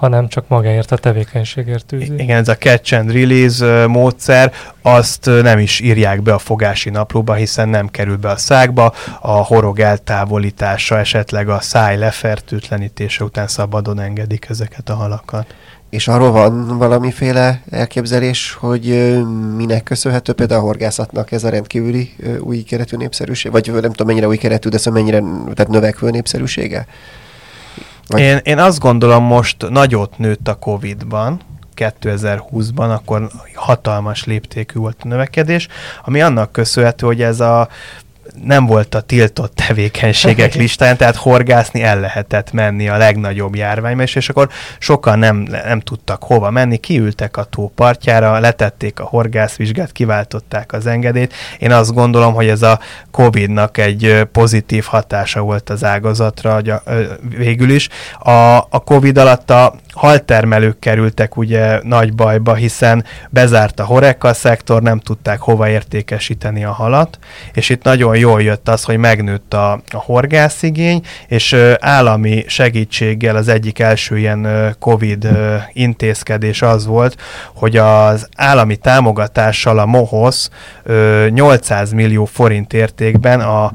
hanem 0.00 0.28
csak 0.28 0.48
magáért 0.48 0.92
a 0.92 0.96
tevékenységért 0.96 1.92
űzi. 1.92 2.14
Igen, 2.14 2.38
ez 2.38 2.48
a 2.48 2.56
catch 2.56 2.94
and 2.94 3.12
release 3.12 3.86
módszer, 3.86 4.52
azt 4.82 5.30
nem 5.42 5.58
is 5.58 5.80
írják 5.80 6.22
be 6.22 6.34
a 6.34 6.38
fogási 6.38 6.90
naplóba, 6.90 7.34
hiszen 7.34 7.68
nem 7.68 7.88
kerül 7.88 8.16
be 8.16 8.30
a 8.30 8.36
szákba, 8.36 8.94
a 9.20 9.30
horog 9.30 9.80
eltávolítása, 9.80 10.98
esetleg 10.98 11.48
a 11.48 11.60
száj 11.60 11.98
lefertőtlenítése 11.98 13.24
után 13.24 13.46
szabadon 13.46 14.00
engedik 14.00 14.46
ezeket 14.48 14.88
a 14.88 14.94
halakat. 14.94 15.54
És 15.90 16.08
arról 16.08 16.30
van 16.30 16.78
valamiféle 16.78 17.62
elképzelés, 17.70 18.56
hogy 18.60 19.18
minek 19.56 19.82
köszönhető 19.82 20.32
például 20.32 20.60
a 20.60 20.64
horgászatnak 20.64 21.32
ez 21.32 21.44
a 21.44 21.48
rendkívüli 21.48 22.14
új 22.40 22.62
keretű 22.62 22.96
népszerűség? 22.96 23.52
Vagy 23.52 23.70
nem 23.72 23.82
tudom 23.82 24.06
mennyire 24.06 24.26
új 24.26 24.36
keretű, 24.36 24.68
de 24.68 24.78
szóval 24.78 25.02
mennyire 25.02 25.18
tehát 25.54 25.68
növekvő 25.68 26.10
népszerűsége? 26.10 26.86
Vagy... 28.10 28.20
Én, 28.20 28.40
én 28.42 28.58
azt 28.58 28.78
gondolom, 28.78 29.24
most 29.24 29.68
nagyot 29.68 30.18
nőtt 30.18 30.48
a 30.48 30.54
Covid-ban, 30.54 31.40
2020-ban, 31.76 32.94
akkor 32.94 33.30
hatalmas 33.54 34.24
léptékű 34.24 34.78
volt 34.78 35.00
a 35.02 35.08
növekedés, 35.08 35.68
ami 36.04 36.20
annak 36.20 36.52
köszönhető, 36.52 37.06
hogy 37.06 37.22
ez 37.22 37.40
a 37.40 37.68
nem 38.44 38.66
volt 38.66 38.94
a 38.94 39.00
tiltott 39.00 39.54
tevékenységek 39.54 40.54
listáján, 40.62 40.96
tehát 40.96 41.16
horgászni 41.16 41.82
el 41.82 42.00
lehetett 42.00 42.52
menni 42.52 42.88
a 42.88 42.96
legnagyobb 42.96 43.54
járványban, 43.54 44.06
és, 44.14 44.28
akkor 44.28 44.48
sokan 44.78 45.18
nem, 45.18 45.36
nem 45.36 45.80
tudtak 45.80 46.22
hova 46.22 46.50
menni, 46.50 46.76
kiültek 46.76 47.36
a 47.36 47.44
tó 47.44 47.72
partjára, 47.74 48.38
letették 48.38 49.00
a 49.00 49.04
horgászvizsgát, 49.04 49.92
kiváltották 49.92 50.72
az 50.72 50.86
engedélyt. 50.86 51.34
Én 51.58 51.72
azt 51.72 51.94
gondolom, 51.94 52.34
hogy 52.34 52.48
ez 52.48 52.62
a 52.62 52.80
Covid-nak 53.10 53.78
egy 53.78 54.26
pozitív 54.32 54.84
hatása 54.84 55.40
volt 55.40 55.70
az 55.70 55.84
ágazatra 55.84 56.60
végül 57.36 57.70
is. 57.70 57.88
A, 58.18 58.56
a 58.56 58.82
Covid 58.84 59.18
alatt 59.18 59.50
a 59.50 59.74
haltermelők 60.00 60.78
kerültek 60.78 61.36
ugye 61.36 61.80
nagy 61.82 62.14
bajba, 62.14 62.54
hiszen 62.54 63.04
bezárt 63.30 63.80
a 63.80 63.84
horeka 63.84 64.34
szektor, 64.34 64.82
nem 64.82 64.98
tudták 64.98 65.40
hova 65.40 65.68
értékesíteni 65.68 66.64
a 66.64 66.72
halat, 66.72 67.18
és 67.52 67.68
itt 67.68 67.82
nagyon 67.82 68.16
jól 68.16 68.42
jött 68.42 68.68
az, 68.68 68.84
hogy 68.84 68.96
megnőtt 68.96 69.54
a, 69.54 69.72
a 69.72 69.96
horgászigény, 69.96 71.02
és 71.28 71.56
állami 71.80 72.44
segítséggel 72.46 73.36
az 73.36 73.48
egyik 73.48 73.78
első 73.78 74.18
ilyen 74.18 74.74
COVID 74.78 75.28
intézkedés 75.72 76.62
az 76.62 76.86
volt, 76.86 77.16
hogy 77.54 77.76
az 77.76 78.28
állami 78.36 78.76
támogatással 78.76 79.78
a 79.78 79.86
MOHOSZ 79.86 80.50
ö, 80.82 81.26
800 81.30 81.92
millió 81.92 82.24
forint 82.24 82.72
értékben 82.72 83.40
a 83.40 83.72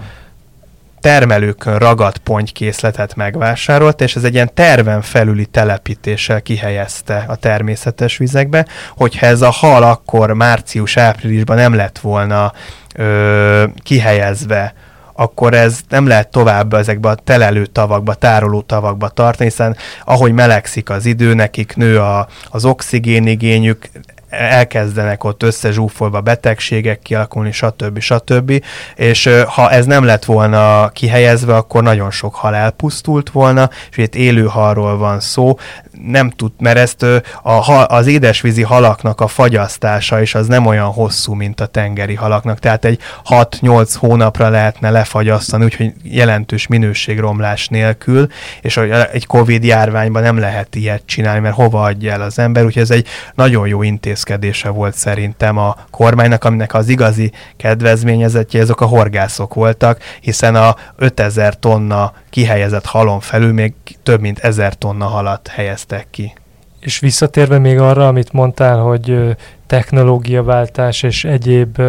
termelőkön 1.06 1.78
ragadt 1.78 2.18
pontykészletet 2.18 3.16
megvásárolt, 3.16 4.02
és 4.02 4.16
ez 4.16 4.24
egy 4.24 4.34
ilyen 4.34 4.54
terven 4.54 5.02
felüli 5.02 5.46
telepítéssel 5.46 6.42
kihelyezte 6.42 7.26
a 7.28 7.36
természetes 7.36 8.18
vizekbe, 8.18 8.66
hogyha 8.98 9.26
ez 9.26 9.42
a 9.42 9.50
hal 9.50 9.84
akkor 9.84 10.34
március-áprilisban 10.34 11.56
nem 11.56 11.74
lett 11.74 12.00
volna 12.00 12.54
ö, 12.96 13.64
kihelyezve, 13.84 14.74
akkor 15.14 15.54
ez 15.54 15.80
nem 15.90 16.08
lehet 16.08 16.28
tovább 16.28 16.74
ezekbe 16.74 17.10
a 17.10 17.16
telelő 17.16 17.66
tavakba, 17.66 18.14
tároló 18.14 18.62
tavakba 18.62 19.08
tartani, 19.08 19.50
hiszen 19.50 19.76
ahogy 20.06 20.32
melegszik 20.32 20.90
az 20.90 21.06
idő, 21.06 21.34
nekik 21.34 21.76
nő 21.76 22.00
a, 22.00 22.28
az 22.50 22.66
oxigénigényük, 22.66 23.90
elkezdenek 24.38 25.24
ott 25.24 25.44
összezsúfolva 25.44 26.22
betegségek 26.22 27.00
kialakulni, 27.00 27.52
stb. 27.52 28.00
stb. 28.00 28.64
És 28.96 29.30
ha 29.48 29.72
ez 29.72 29.86
nem 29.86 30.04
lett 30.04 30.26
volna 30.26 30.90
kihelyezve, 30.90 31.56
akkor 31.56 31.84
nagyon 31.84 32.12
sok 32.12 32.36
hal 32.36 32.56
elpusztult 32.56 33.30
volna, 33.30 33.70
és 33.92 33.98
itt 33.98 34.16
élő 34.16 34.46
halról 34.46 34.98
van 34.98 35.20
szó, 35.20 35.56
nem 36.04 36.30
tud, 36.30 36.52
mert 36.60 36.78
ezt 36.78 37.04
a, 37.44 37.86
az 37.88 38.08
édesvízi 38.08 38.62
halaknak 38.62 39.22
a 39.22 39.28
fagyasztása 39.28 40.22
is 40.22 40.36
az 40.36 40.48
nem 40.48 40.66
olyan 40.66 40.92
hosszú, 40.92 41.34
mint 41.34 41.62
a 41.62 41.66
tengeri 41.66 42.16
halaknak, 42.16 42.60
tehát 42.60 42.86
egy 42.86 43.00
6-8 43.30 43.94
hónapra 43.98 44.50
lehetne 44.50 44.90
lefagyasztani, 44.90 45.64
úgyhogy 45.64 45.94
jelentős 46.04 46.68
minőségromlás 46.68 47.68
nélkül, 47.68 48.28
és 48.62 48.78
egy 49.12 49.26
Covid 49.26 49.64
járványban 49.64 50.22
nem 50.22 50.38
lehet 50.38 50.76
ilyet 50.76 51.02
csinálni, 51.06 51.40
mert 51.40 51.56
hova 51.56 51.84
adja 51.84 52.12
el 52.12 52.22
az 52.22 52.40
ember, 52.40 52.66
úgyhogy 52.66 52.82
ez 52.82 52.92
egy 52.92 53.08
nagyon 53.36 53.68
jó 53.68 53.84
intézkedése 53.84 54.70
volt 54.70 54.96
szerintem 54.96 55.58
a 55.58 55.76
kormánynak, 55.92 56.44
aminek 56.44 56.74
az 56.74 56.88
igazi 56.88 57.32
kedvezményezetje 57.58 58.62
azok 58.62 58.82
a 58.82 58.86
horgászok 58.86 59.54
voltak, 59.54 60.00
hiszen 60.22 60.56
a 60.56 60.76
5000 60.96 61.60
tonna 61.60 62.14
kihelyezett 62.36 62.86
halon 62.86 63.20
felül 63.20 63.54
még 63.54 63.74
több 64.04 64.22
mint 64.22 64.40
1000 64.40 64.74
tonna 64.74 65.06
halat 65.06 65.48
helyeztek 65.48 66.08
ki. 66.10 66.34
És 66.80 67.00
visszatérve 67.00 67.60
még 67.60 67.80
arra, 67.80 68.08
amit 68.08 68.32
mondtál, 68.32 68.78
hogy 68.78 69.36
technológiaváltás 69.68 71.04
és 71.04 71.24
egyéb 71.24 71.82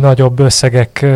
nagyobb 0.00 0.38
összegek 0.38 1.06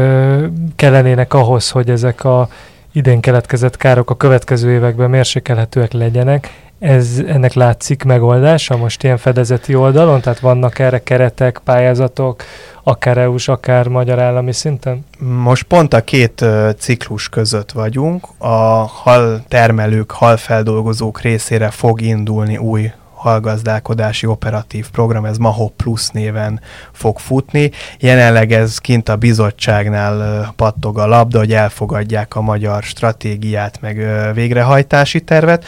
kellenének 0.77 1.35
ahhoz, 1.35 1.70
hogy 1.70 1.90
ezek 1.90 2.25
a 2.25 2.49
idén 2.92 3.20
keletkezett 3.20 3.77
károk 3.77 4.11
a 4.11 4.16
következő 4.16 4.70
években 4.70 5.11
mérsékelhetőek 5.11 5.92
legyenek. 5.92 6.69
Ez, 6.81 7.23
ennek 7.27 7.53
látszik 7.53 8.03
megoldása 8.03 8.77
most 8.77 9.03
ilyen 9.03 9.16
fedezeti 9.16 9.75
oldalon? 9.75 10.21
Tehát 10.21 10.40
vannak 10.40 10.79
erre 10.79 11.03
keretek, 11.03 11.61
pályázatok, 11.64 12.43
akár 12.83 13.19
EU-s, 13.19 13.49
akár 13.49 13.88
magyar 13.88 14.19
állami 14.19 14.53
szinten? 14.53 15.05
Most 15.19 15.62
pont 15.62 15.95
a 15.95 16.01
két 16.01 16.45
ciklus 16.79 17.29
között 17.29 17.73
vagyunk. 17.73 18.27
A 18.38 18.55
hal 19.03 19.45
termelők, 19.49 20.11
halfeldolgozók 20.11 21.21
részére 21.21 21.71
fog 21.71 22.01
indulni 22.01 22.57
új 22.57 22.93
halgazdálkodási 23.14 24.27
operatív 24.27 24.90
program, 24.90 25.25
ez 25.25 25.37
MAHO 25.37 25.69
Plus 25.69 26.09
néven 26.09 26.61
fog 26.93 27.19
futni. 27.19 27.71
Jelenleg 27.99 28.53
ez 28.53 28.79
kint 28.79 29.09
a 29.09 29.16
bizottságnál 29.16 30.53
pattog 30.57 30.99
a 30.99 31.07
labda, 31.07 31.38
hogy 31.38 31.53
elfogadják 31.53 32.37
a 32.37 32.40
magyar 32.40 32.83
stratégiát, 32.83 33.81
meg 33.81 34.07
végrehajtási 34.35 35.21
tervet. 35.21 35.64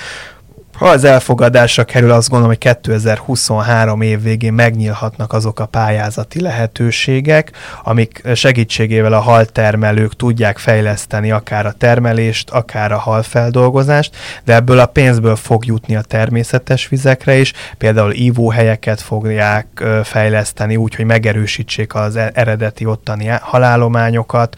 Ha 0.83 0.88
az 0.88 1.05
elfogadásra 1.05 1.85
kerül, 1.85 2.11
azt 2.11 2.29
gondolom, 2.29 2.55
hogy 2.55 2.75
2023 2.75 4.01
év 4.01 4.22
végén 4.22 4.53
megnyílhatnak 4.53 5.33
azok 5.33 5.61
a 5.61 5.66
pályázati 5.66 6.41
lehetőségek, 6.41 7.53
amik 7.83 8.22
segítségével 8.35 9.12
a 9.12 9.20
haltermelők 9.20 10.16
tudják 10.16 10.59
fejleszteni 10.59 11.30
akár 11.30 11.66
a 11.66 11.72
termelést, 11.72 12.51
akár 12.51 12.93
a 12.93 12.99
halfeldolgozást, 12.99 14.16
de 14.45 14.55
ebből 14.55 14.78
a 14.78 14.87
pénzből 14.87 15.37
fog 15.37 15.66
jutni 15.66 15.97
a 15.97 16.01
természetes 16.01 16.89
vizekre 16.89 17.37
is, 17.37 17.53
például 17.78 18.12
ívóhelyeket 18.12 19.01
fogják 19.01 19.85
fejleszteni 20.05 20.76
úgy, 20.76 20.95
hogy 20.95 21.05
megerősítsék 21.05 21.95
az 21.95 22.16
e-, 22.16 22.30
eredeti 22.35 22.87
ottani 22.87 23.26
halálományokat, 23.26 24.57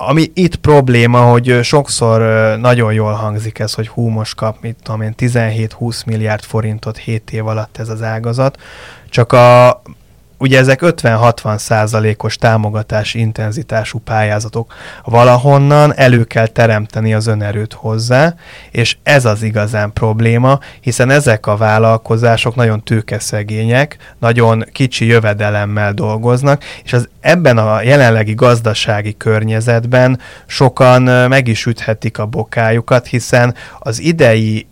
ami 0.00 0.30
itt 0.34 0.56
probléma, 0.56 1.20
hogy 1.20 1.58
sokszor 1.62 2.20
nagyon 2.58 2.92
jól 2.92 3.12
hangzik 3.12 3.58
ez, 3.58 3.74
hogy 3.74 3.88
hú, 3.88 4.22
kap, 4.36 4.56
mit 4.60 4.76
tudom 4.82 5.00
én, 5.00 5.14
17-20 5.18 6.06
milliárd 6.06 6.42
forintot 6.42 6.96
7 6.96 7.30
év 7.30 7.46
alatt 7.46 7.78
ez 7.78 7.88
az 7.88 8.02
ágazat, 8.02 8.60
csak 9.08 9.32
a 9.32 9.82
ugye 10.38 10.58
ezek 10.58 10.80
50-60 10.82 11.58
százalékos 11.58 12.36
támogatás 12.36 13.14
intenzitású 13.14 13.98
pályázatok. 13.98 14.74
Valahonnan 15.04 15.94
elő 15.94 16.24
kell 16.24 16.46
teremteni 16.46 17.14
az 17.14 17.26
önerőt 17.26 17.72
hozzá, 17.72 18.34
és 18.70 18.96
ez 19.02 19.24
az 19.24 19.42
igazán 19.42 19.92
probléma, 19.92 20.58
hiszen 20.80 21.10
ezek 21.10 21.46
a 21.46 21.56
vállalkozások 21.56 22.54
nagyon 22.54 22.82
tőkeszegények, 22.82 23.96
nagyon 24.18 24.64
kicsi 24.72 25.06
jövedelemmel 25.06 25.92
dolgoznak, 25.92 26.64
és 26.84 26.92
az 26.92 27.08
ebben 27.20 27.58
a 27.58 27.82
jelenlegi 27.82 28.34
gazdasági 28.34 29.16
környezetben 29.16 30.20
sokan 30.46 31.02
meg 31.28 31.48
is 31.48 31.66
üthetik 31.66 32.18
a 32.18 32.26
bokájukat, 32.26 33.06
hiszen 33.06 33.54
az 33.78 34.00
idei 34.00 34.66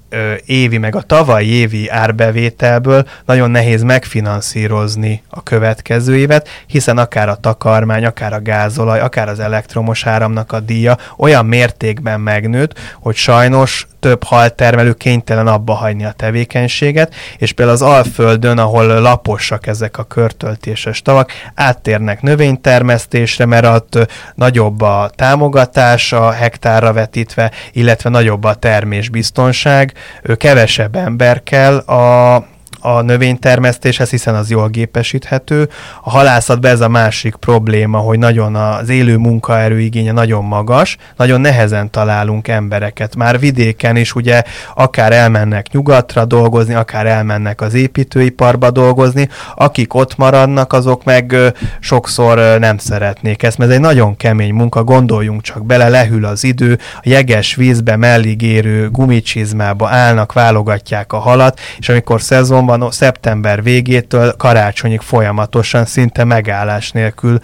évi, 0.44 0.78
meg 0.78 0.96
a 0.96 1.02
tavalyi 1.02 1.48
évi 1.48 1.88
árbevételből 1.88 3.08
nagyon 3.24 3.50
nehéz 3.50 3.82
megfinanszírozni 3.82 5.22
a 5.28 5.42
következő 5.42 6.16
évet, 6.16 6.48
hiszen 6.66 6.98
akár 6.98 7.28
a 7.28 7.36
takarmány, 7.36 8.04
akár 8.04 8.32
a 8.32 8.40
gázolaj, 8.40 9.00
akár 9.00 9.28
az 9.28 9.40
elektromos 9.40 10.06
áramnak 10.06 10.52
a 10.52 10.60
díja 10.60 10.96
olyan 11.16 11.46
mértékben 11.46 12.20
megnőtt, 12.20 12.78
hogy 13.00 13.14
sajnos 13.14 13.86
több 14.06 14.24
haltermelő 14.24 14.92
kénytelen 14.92 15.46
abba 15.46 15.74
hagyni 15.74 16.04
a 16.04 16.12
tevékenységet, 16.12 17.14
és 17.38 17.52
például 17.52 17.76
az 17.76 17.82
Alföldön, 17.82 18.58
ahol 18.58 18.86
laposak 18.86 19.66
ezek 19.66 19.98
a 19.98 20.04
körtöltéses 20.04 21.02
tavak, 21.02 21.32
áttérnek 21.54 22.22
növénytermesztésre, 22.22 23.44
mert 23.46 23.66
ott 23.66 24.12
nagyobb 24.34 24.80
a 24.80 25.10
támogatás 25.14 26.12
a 26.12 26.30
hektárra 26.30 26.92
vetítve, 26.92 27.50
illetve 27.72 28.10
nagyobb 28.10 28.44
a 28.44 28.54
termésbiztonság, 28.54 29.92
kevesebb 30.36 30.96
ember 30.96 31.42
kell 31.42 31.76
a 31.76 32.44
a 32.80 33.00
növénytermesztéshez, 33.00 34.10
hiszen 34.10 34.34
az 34.34 34.50
jól 34.50 34.68
gépesíthető. 34.68 35.68
A 36.02 36.10
halászatban 36.10 36.70
ez 36.70 36.80
a 36.80 36.88
másik 36.88 37.34
probléma, 37.34 37.98
hogy 37.98 38.18
nagyon 38.18 38.54
az 38.54 38.88
élő 38.88 39.16
munkaerő 39.16 39.80
igénye 39.80 40.12
nagyon 40.12 40.44
magas, 40.44 40.96
nagyon 41.16 41.40
nehezen 41.40 41.90
találunk 41.90 42.48
embereket. 42.48 43.16
Már 43.16 43.38
vidéken 43.38 43.96
is 43.96 44.14
ugye 44.14 44.42
akár 44.74 45.12
elmennek 45.12 45.70
nyugatra 45.70 46.24
dolgozni, 46.24 46.74
akár 46.74 47.06
elmennek 47.06 47.60
az 47.60 47.74
építőiparba 47.74 48.70
dolgozni, 48.70 49.28
akik 49.54 49.94
ott 49.94 50.16
maradnak, 50.16 50.72
azok 50.72 51.04
meg 51.04 51.36
sokszor 51.80 52.58
nem 52.58 52.78
szeretnék 52.78 53.42
ezt, 53.42 53.58
mert 53.58 53.70
ez 53.70 53.76
egy 53.76 53.82
nagyon 53.82 54.16
kemény 54.16 54.52
munka, 54.54 54.84
gondoljunk 54.84 55.42
csak 55.42 55.66
bele, 55.66 55.88
lehűl 55.88 56.24
az 56.24 56.44
idő, 56.44 56.78
a 56.94 57.02
jeges 57.02 57.54
vízbe 57.54 57.96
mellig 57.96 58.42
érő 58.42 58.90
gumicsizmába 58.90 59.88
állnak, 59.88 60.32
válogatják 60.32 61.12
a 61.12 61.18
halat, 61.18 61.60
és 61.78 61.88
amikor 61.88 62.22
szezonban 62.66 62.80
van 62.80 62.90
szeptember 62.90 63.62
végétől 63.62 64.32
karácsonyig 64.36 65.00
folyamatosan, 65.00 65.84
szinte 65.84 66.24
megállás 66.24 66.92
nélkül 66.92 67.38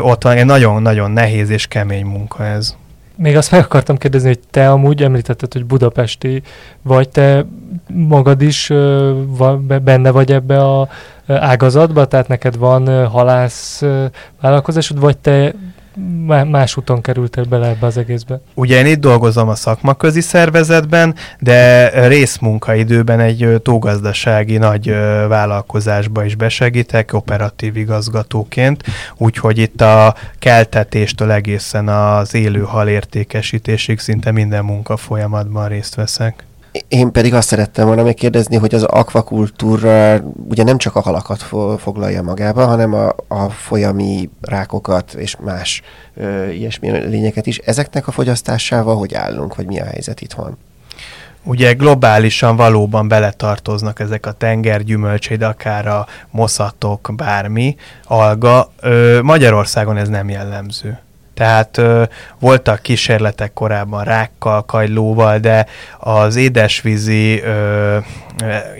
ott 0.00 0.22
van. 0.22 0.36
Egy 0.36 0.44
nagyon-nagyon 0.44 1.10
nehéz 1.10 1.50
és 1.50 1.66
kemény 1.66 2.04
munka 2.04 2.44
ez. 2.44 2.76
Még 3.16 3.36
azt 3.36 3.50
meg 3.50 3.60
akartam 3.60 3.96
kérdezni, 3.96 4.28
hogy 4.28 4.40
te 4.50 4.70
amúgy 4.70 5.02
említetted, 5.02 5.52
hogy 5.52 5.64
budapesti 5.64 6.42
vagy, 6.82 7.08
te 7.08 7.44
magad 7.86 8.42
is 8.42 8.72
benne 9.82 10.10
vagy 10.10 10.32
ebbe 10.32 10.58
a 10.58 10.88
ágazatba, 11.26 12.06
tehát 12.06 12.28
neked 12.28 12.56
van 12.56 13.06
halász 13.06 13.82
vállalkozásod, 14.40 15.00
vagy 15.00 15.18
te 15.18 15.52
más 16.50 16.76
úton 16.76 17.00
kerültél 17.00 17.44
bele 17.44 17.68
ebbe 17.68 17.86
az 17.86 17.96
egészbe? 17.96 18.40
Ugye 18.54 18.78
én 18.78 18.86
itt 18.86 19.00
dolgozom 19.00 19.48
a 19.48 19.54
szakmaközi 19.54 20.20
szervezetben, 20.20 21.14
de 21.38 21.88
részmunkaidőben 22.06 23.20
egy 23.20 23.60
tógazdasági 23.62 24.56
nagy 24.56 24.90
vállalkozásba 25.28 26.24
is 26.24 26.34
besegítek, 26.34 27.12
operatív 27.12 27.76
igazgatóként, 27.76 28.82
úgyhogy 29.16 29.58
itt 29.58 29.80
a 29.80 30.14
keltetéstől 30.38 31.30
egészen 31.30 31.88
az 31.88 32.34
élő 32.34 32.60
hal 32.60 32.88
értékesítésig 32.88 33.98
szinte 33.98 34.30
minden 34.30 34.64
munka 34.64 34.96
folyamatban 34.96 35.68
részt 35.68 35.94
veszek. 35.94 36.44
Én 36.88 37.12
pedig 37.12 37.34
azt 37.34 37.48
szerettem 37.48 37.86
volna 37.86 38.02
még 38.02 38.14
kérdezni, 38.14 38.56
hogy 38.56 38.74
az 38.74 38.82
akvakultúra 38.82 40.20
ugye 40.48 40.62
nem 40.62 40.78
csak 40.78 40.96
a 40.96 41.00
halakat 41.00 41.42
foglalja 41.78 42.22
magába, 42.22 42.66
hanem 42.66 42.94
a, 42.94 43.14
a 43.28 43.50
folyami 43.50 44.30
rákokat 44.40 45.12
és 45.14 45.36
más 45.40 45.82
ö, 46.14 46.48
ilyesmi 46.48 46.90
lényeket 46.90 47.46
is. 47.46 47.58
Ezeknek 47.58 48.08
a 48.08 48.10
fogyasztásával 48.10 48.96
hogy 48.96 49.14
állunk, 49.14 49.54
vagy 49.54 49.66
mi 49.66 49.80
a 49.80 49.84
helyzet 49.84 50.20
itthon? 50.20 50.56
Ugye 51.44 51.72
globálisan 51.72 52.56
valóban 52.56 53.08
beletartoznak 53.08 54.00
ezek 54.00 54.26
a 54.26 54.32
tengergyümölcsei, 54.32 55.36
de 55.36 55.46
akár 55.46 55.86
a 55.86 56.06
moszatok, 56.30 57.10
bármi, 57.16 57.76
alga. 58.04 58.72
Ö, 58.80 59.20
Magyarországon 59.22 59.96
ez 59.96 60.08
nem 60.08 60.28
jellemző. 60.28 60.98
Tehát 61.42 61.78
ö, 61.78 62.02
voltak 62.38 62.80
kísérletek 62.80 63.52
korábban 63.52 64.04
rákkal, 64.04 64.64
kajlóval, 64.64 65.38
de 65.38 65.66
az 65.98 66.36
édesvízi 66.36 67.42
ö, 67.42 67.96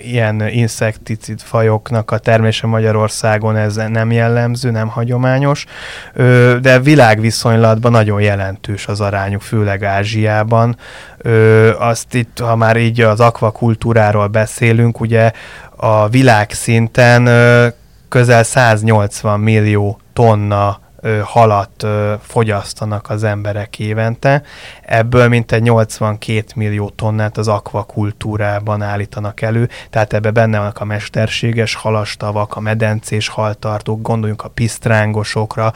ilyen 0.03 0.47
inszekticid 0.47 1.39
fajoknak 1.41 2.11
a 2.11 2.17
termése 2.17 2.67
Magyarországon 2.67 3.55
ez 3.55 3.75
nem 3.75 4.11
jellemző, 4.11 4.71
nem 4.71 4.87
hagyományos, 4.87 5.65
ö, 6.13 6.55
de 6.61 6.79
világviszonylatban 6.79 7.91
nagyon 7.91 8.21
jelentős 8.21 8.87
az 8.87 9.01
arányuk, 9.01 9.41
főleg 9.41 9.83
Ázsiában. 9.83 10.77
Ö, 11.17 11.71
azt 11.77 12.13
itt, 12.13 12.39
ha 12.39 12.55
már 12.55 12.77
így 12.77 13.01
az 13.01 13.19
akvakultúráról 13.19 14.27
beszélünk, 14.27 14.99
ugye 14.99 15.31
a 15.75 16.09
világszinten 16.09 17.25
ö, 17.25 17.67
közel 18.09 18.43
180 18.43 19.39
millió 19.39 19.99
tonna 20.13 20.81
halat 21.23 21.85
fogyasztanak 22.21 23.09
az 23.09 23.23
emberek 23.23 23.79
évente. 23.79 24.41
Ebből 24.81 25.27
mintegy 25.27 25.61
82 25.61 26.43
millió 26.55 26.89
tonnát 26.89 27.37
az 27.37 27.47
akvakultúrában 27.47 28.81
állítanak 28.81 29.41
elő, 29.41 29.69
tehát 29.89 30.13
ebbe 30.13 30.31
benne 30.31 30.57
vannak 30.57 30.79
a 30.79 30.85
mesterséges 30.85 31.75
halastavak, 31.75 32.55
a 32.55 32.59
medencés 32.59 33.27
haltartók, 33.27 34.01
gondoljunk 34.01 34.43
a 34.43 34.49
pisztrángosokra, 34.49 35.73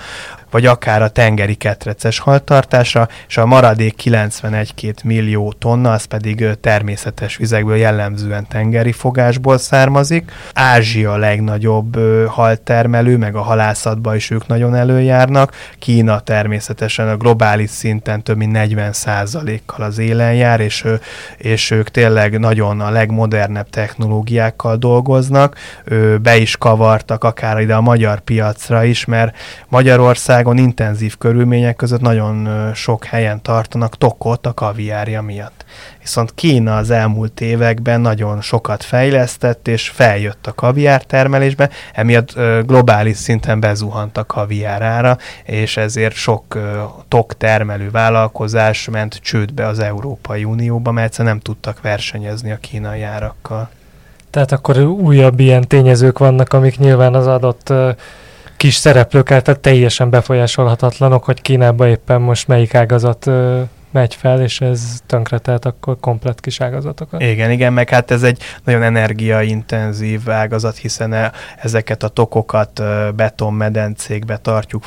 vagy 0.52 0.66
akár 0.66 1.02
a 1.02 1.08
tengeri 1.08 1.56
ketreces 1.56 2.20
haltartásra, 2.20 3.08
és 3.28 3.38
a 3.38 3.45
maradék 3.45 3.95
91-2 4.04 5.04
millió 5.04 5.54
tonna, 5.60 5.91
az 5.91 6.04
pedig 6.04 6.45
természetes 6.62 7.38
vizekből 7.38 7.76
jellemzően 7.76 8.48
tengeri 8.48 8.91
fogásból 8.91 9.58
származik. 9.58 10.32
Ázsia 10.54 11.12
a 11.12 11.18
legnagyobb 11.18 12.00
haltermelő, 12.28 13.18
meg 13.18 13.36
a 13.36 13.41
halászatban 13.41 14.16
is 14.16 14.30
ők 14.30 14.48
nagyon 14.48 14.76
előjárnak. 14.76 15.54
Kína 15.80 16.20
természetesen 16.20 17.10
a 17.10 17.18
globális 17.18 17.70
szinten 17.70 18.24
több 18.24 18.38
mint 18.38 18.58
40% 18.58 19.60
kal 19.66 19.86
az 19.86 19.98
élen 19.98 20.34
jár, 20.34 20.60
és, 20.60 20.86
és 21.38 21.72
ők 21.72 21.89
tényleg 21.89 22.39
nagyon 22.39 22.82
a 22.82 22.89
legmodernebb 22.89 23.70
technológiákkal 23.70 24.76
dolgoznak. 24.76 25.58
Be 26.22 26.38
is 26.38 26.58
kavartak 26.58 27.24
akár 27.24 27.60
ide 27.60 27.76
a 27.76 27.82
magyar 27.82 28.20
piacra 28.20 28.84
is, 28.84 29.06
mert 29.06 29.36
Magyarország 29.68 30.37
Magyarországon 30.38 30.72
intenzív 30.72 31.18
körülmények 31.18 31.76
között 31.76 32.02
nagyon 32.02 32.72
sok 32.74 33.06
helyen 33.06 33.42
tartanak 33.42 33.98
tokot 33.98 34.46
a 34.46 34.54
kaviárja 34.54 35.22
miatt. 35.22 35.66
Viszont 36.00 36.34
Kína 36.36 36.78
az 36.78 36.90
elmúlt 36.90 37.42
években 37.42 38.02
nagyon 38.02 38.42
sokat 38.42 38.84
fejlesztett, 38.84 39.68
és 39.68 39.90
feljött 39.90 40.48
a 40.48 40.54
kaviár 40.54 41.04
termelésbe, 41.04 41.70
emiatt 41.94 42.34
globális 42.66 43.18
szinten 43.18 43.60
bezuhant 43.60 44.18
a 44.18 44.26
kaviárára, 44.26 45.18
és 45.44 45.78
ezért 45.78 46.16
sok 46.16 46.58
tok 47.08 47.38
termelő 47.38 47.90
vállalkozás 47.92 48.90
ment 48.90 49.20
csődbe 49.22 49.68
az 49.68 49.80
Európai 49.80 50.44
Unióba, 50.44 50.92
mert 50.92 51.18
nem 51.18 51.40
tudtak 51.40 51.82
versenyezni 51.82 52.52
a 52.52 52.58
kínai 52.58 53.02
árakkal. 53.02 53.70
Tehát 54.30 54.52
akkor 54.52 54.78
újabb 54.80 55.40
ilyen 55.40 55.68
tényezők 55.68 56.18
vannak, 56.18 56.54
amik 56.54 56.78
nyilván 56.78 57.14
az 57.14 57.28
adott 57.28 57.74
kis 58.58 58.76
szereplők 58.76 59.32
által 59.32 59.60
teljesen 59.60 60.10
befolyásolhatatlanok, 60.10 61.24
hogy 61.24 61.41
Kínában 61.41 61.88
éppen 61.88 62.22
most 62.22 62.47
melyik 62.47 62.76
ágazat 62.76 63.30
megy 63.98 64.16
fel, 64.16 64.41
és 64.41 64.62
ez 64.62 65.02
tönkretelt 65.06 65.66
akkor 65.66 65.98
komplet 66.00 66.39
kis 66.39 66.62
ágazatokat. 66.62 67.22
Igen, 67.22 67.52
igen, 67.52 67.74
meg 67.74 67.89
hát 67.89 68.12
ez 68.12 68.24
egy 68.24 68.41
nagyon 68.64 68.84
energiaintenzív 68.84 70.30
ágazat, 70.30 70.78
hiszen 70.78 71.14
e, 71.14 71.32
ezeket 71.58 72.04
a 72.04 72.08
tokokat 72.08 72.82
betonmedencékbe 73.16 74.38
tartjuk, 74.38 74.86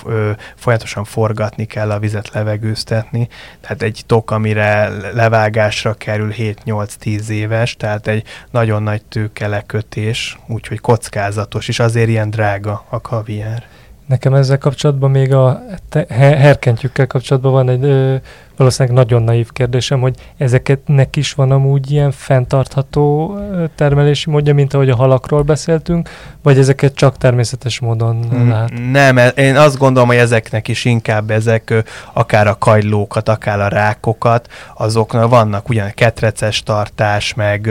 folyamatosan 0.56 1.04
forgatni 1.04 1.64
kell 1.64 1.90
a 1.90 1.98
vizet 1.98 2.30
levegőztetni, 2.32 3.28
tehát 3.60 3.82
egy 3.82 4.02
tok, 4.06 4.30
amire 4.30 4.88
levágásra 5.12 5.94
kerül 5.94 6.32
7-8-10 6.36 7.28
éves, 7.28 7.76
tehát 7.76 8.06
egy 8.06 8.24
nagyon 8.50 8.82
nagy 8.82 9.04
tőkelekötés, 9.04 10.38
úgyhogy 10.46 10.80
kockázatos, 10.80 11.68
és 11.68 11.78
azért 11.78 12.08
ilyen 12.08 12.30
drága 12.30 12.84
a 12.88 13.00
kaviár. 13.00 13.79
Nekem 14.10 14.34
ezzel 14.34 14.58
kapcsolatban 14.58 15.10
még 15.10 15.34
a 15.34 15.62
te, 15.88 16.04
herkentjükkel 16.08 17.06
kapcsolatban 17.06 17.52
van 17.52 17.68
egy 17.68 17.84
ö, 17.84 18.16
valószínűleg 18.56 18.96
nagyon 18.96 19.22
naív 19.22 19.52
kérdésem, 19.52 20.00
hogy 20.00 20.14
ezeknek 20.36 21.16
is 21.16 21.32
van 21.32 21.50
amúgy 21.50 21.90
ilyen 21.90 22.10
fenntartható 22.10 23.38
termelési 23.74 24.30
módja, 24.30 24.54
mint 24.54 24.74
ahogy 24.74 24.90
a 24.90 24.96
halakról 24.96 25.42
beszéltünk, 25.42 26.08
vagy 26.42 26.58
ezeket 26.58 26.94
csak 26.94 27.16
természetes 27.16 27.80
módon 27.80 28.26
mm, 28.34 28.48
lát? 28.48 28.72
Nem, 28.92 29.18
e, 29.18 29.28
én 29.28 29.56
azt 29.56 29.78
gondolom, 29.78 30.08
hogy 30.08 30.18
ezeknek 30.18 30.68
is 30.68 30.84
inkább 30.84 31.30
ezek 31.30 31.74
akár 32.12 32.46
a 32.46 32.58
kagylókat, 32.58 33.28
akár 33.28 33.60
a 33.60 33.68
rákokat, 33.68 34.48
azoknak 34.76 35.30
vannak 35.30 35.68
ugyan 35.68 35.92
ketreces 35.94 36.62
tartás, 36.62 37.34
meg 37.34 37.70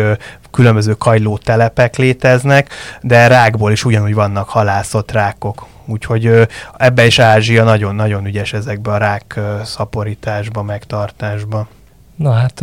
különböző 0.51 0.93
kajló 0.93 1.37
telepek 1.37 1.95
léteznek, 1.95 2.69
de 3.01 3.27
rákból 3.27 3.71
is 3.71 3.85
ugyanúgy 3.85 4.13
vannak 4.13 4.49
halászott 4.49 5.11
rákok. 5.11 5.67
Úgyhogy 5.89 6.47
ebbe 6.77 7.05
is 7.05 7.19
Ázsia 7.19 7.63
nagyon-nagyon 7.63 8.25
ügyes 8.25 8.53
ezekbe 8.53 8.91
a 8.91 8.97
rák 8.97 9.39
szaporításba, 9.63 10.63
megtartásba. 10.63 11.67
Na 12.15 12.31
hát 12.31 12.61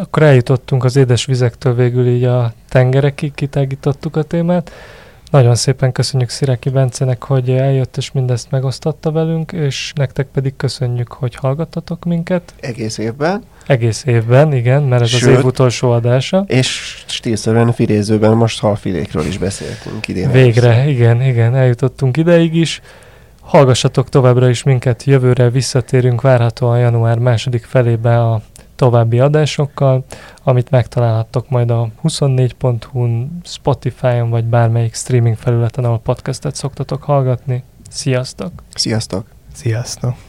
akkor 0.00 0.22
eljutottunk 0.22 0.84
az 0.84 0.96
édes 0.96 1.24
vizektől 1.24 1.74
végül 1.74 2.06
így 2.06 2.24
a 2.24 2.52
tengerekig, 2.68 3.34
kitágítottuk 3.34 4.16
a 4.16 4.22
témát. 4.22 4.70
Nagyon 5.30 5.54
szépen 5.54 5.92
köszönjük 5.92 6.28
Szireki 6.28 6.70
Bencenek, 6.70 7.22
hogy 7.22 7.50
eljött 7.50 7.96
és 7.96 8.12
mindezt 8.12 8.50
megosztotta 8.50 9.10
velünk, 9.10 9.52
és 9.52 9.92
nektek 9.94 10.26
pedig 10.26 10.56
köszönjük, 10.56 11.12
hogy 11.12 11.34
hallgattatok 11.34 12.04
minket. 12.04 12.54
Egész 12.60 12.98
évben. 12.98 13.44
Egész 13.68 14.04
évben, 14.04 14.52
igen, 14.52 14.82
mert 14.82 15.02
ez 15.02 15.08
Sőt, 15.08 15.22
az 15.22 15.38
év 15.38 15.44
utolsó 15.44 15.90
adása. 15.90 16.44
És 16.46 17.02
stílszerűen 17.06 17.72
filézőben 17.72 18.36
most 18.36 18.60
halfilékről 18.60 19.26
is 19.26 19.38
beszéltünk 19.38 20.08
idén. 20.08 20.30
Végre, 20.30 20.68
először. 20.68 20.92
igen, 20.92 21.22
igen, 21.22 21.54
eljutottunk 21.54 22.16
ideig 22.16 22.54
is. 22.54 22.80
Hallgassatok 23.40 24.08
továbbra 24.08 24.48
is 24.48 24.62
minket, 24.62 25.04
jövőre 25.04 25.50
visszatérünk 25.50 26.20
várhatóan 26.20 26.78
január 26.78 27.18
második 27.18 27.64
felébe 27.64 28.24
a 28.24 28.42
további 28.76 29.18
adásokkal, 29.18 30.04
amit 30.42 30.70
megtalálhattok 30.70 31.48
majd 31.48 31.70
a 31.70 31.88
24.hu-n, 32.02 33.40
Spotify-on 33.44 34.30
vagy 34.30 34.44
bármelyik 34.44 34.94
streaming 34.94 35.36
felületen, 35.36 35.84
ahol 35.84 36.00
podcastet 36.00 36.54
szoktatok 36.54 37.02
hallgatni. 37.02 37.62
Sziasztok! 37.90 38.52
Sziasztok! 38.74 39.26
Sziasztok! 39.54 40.26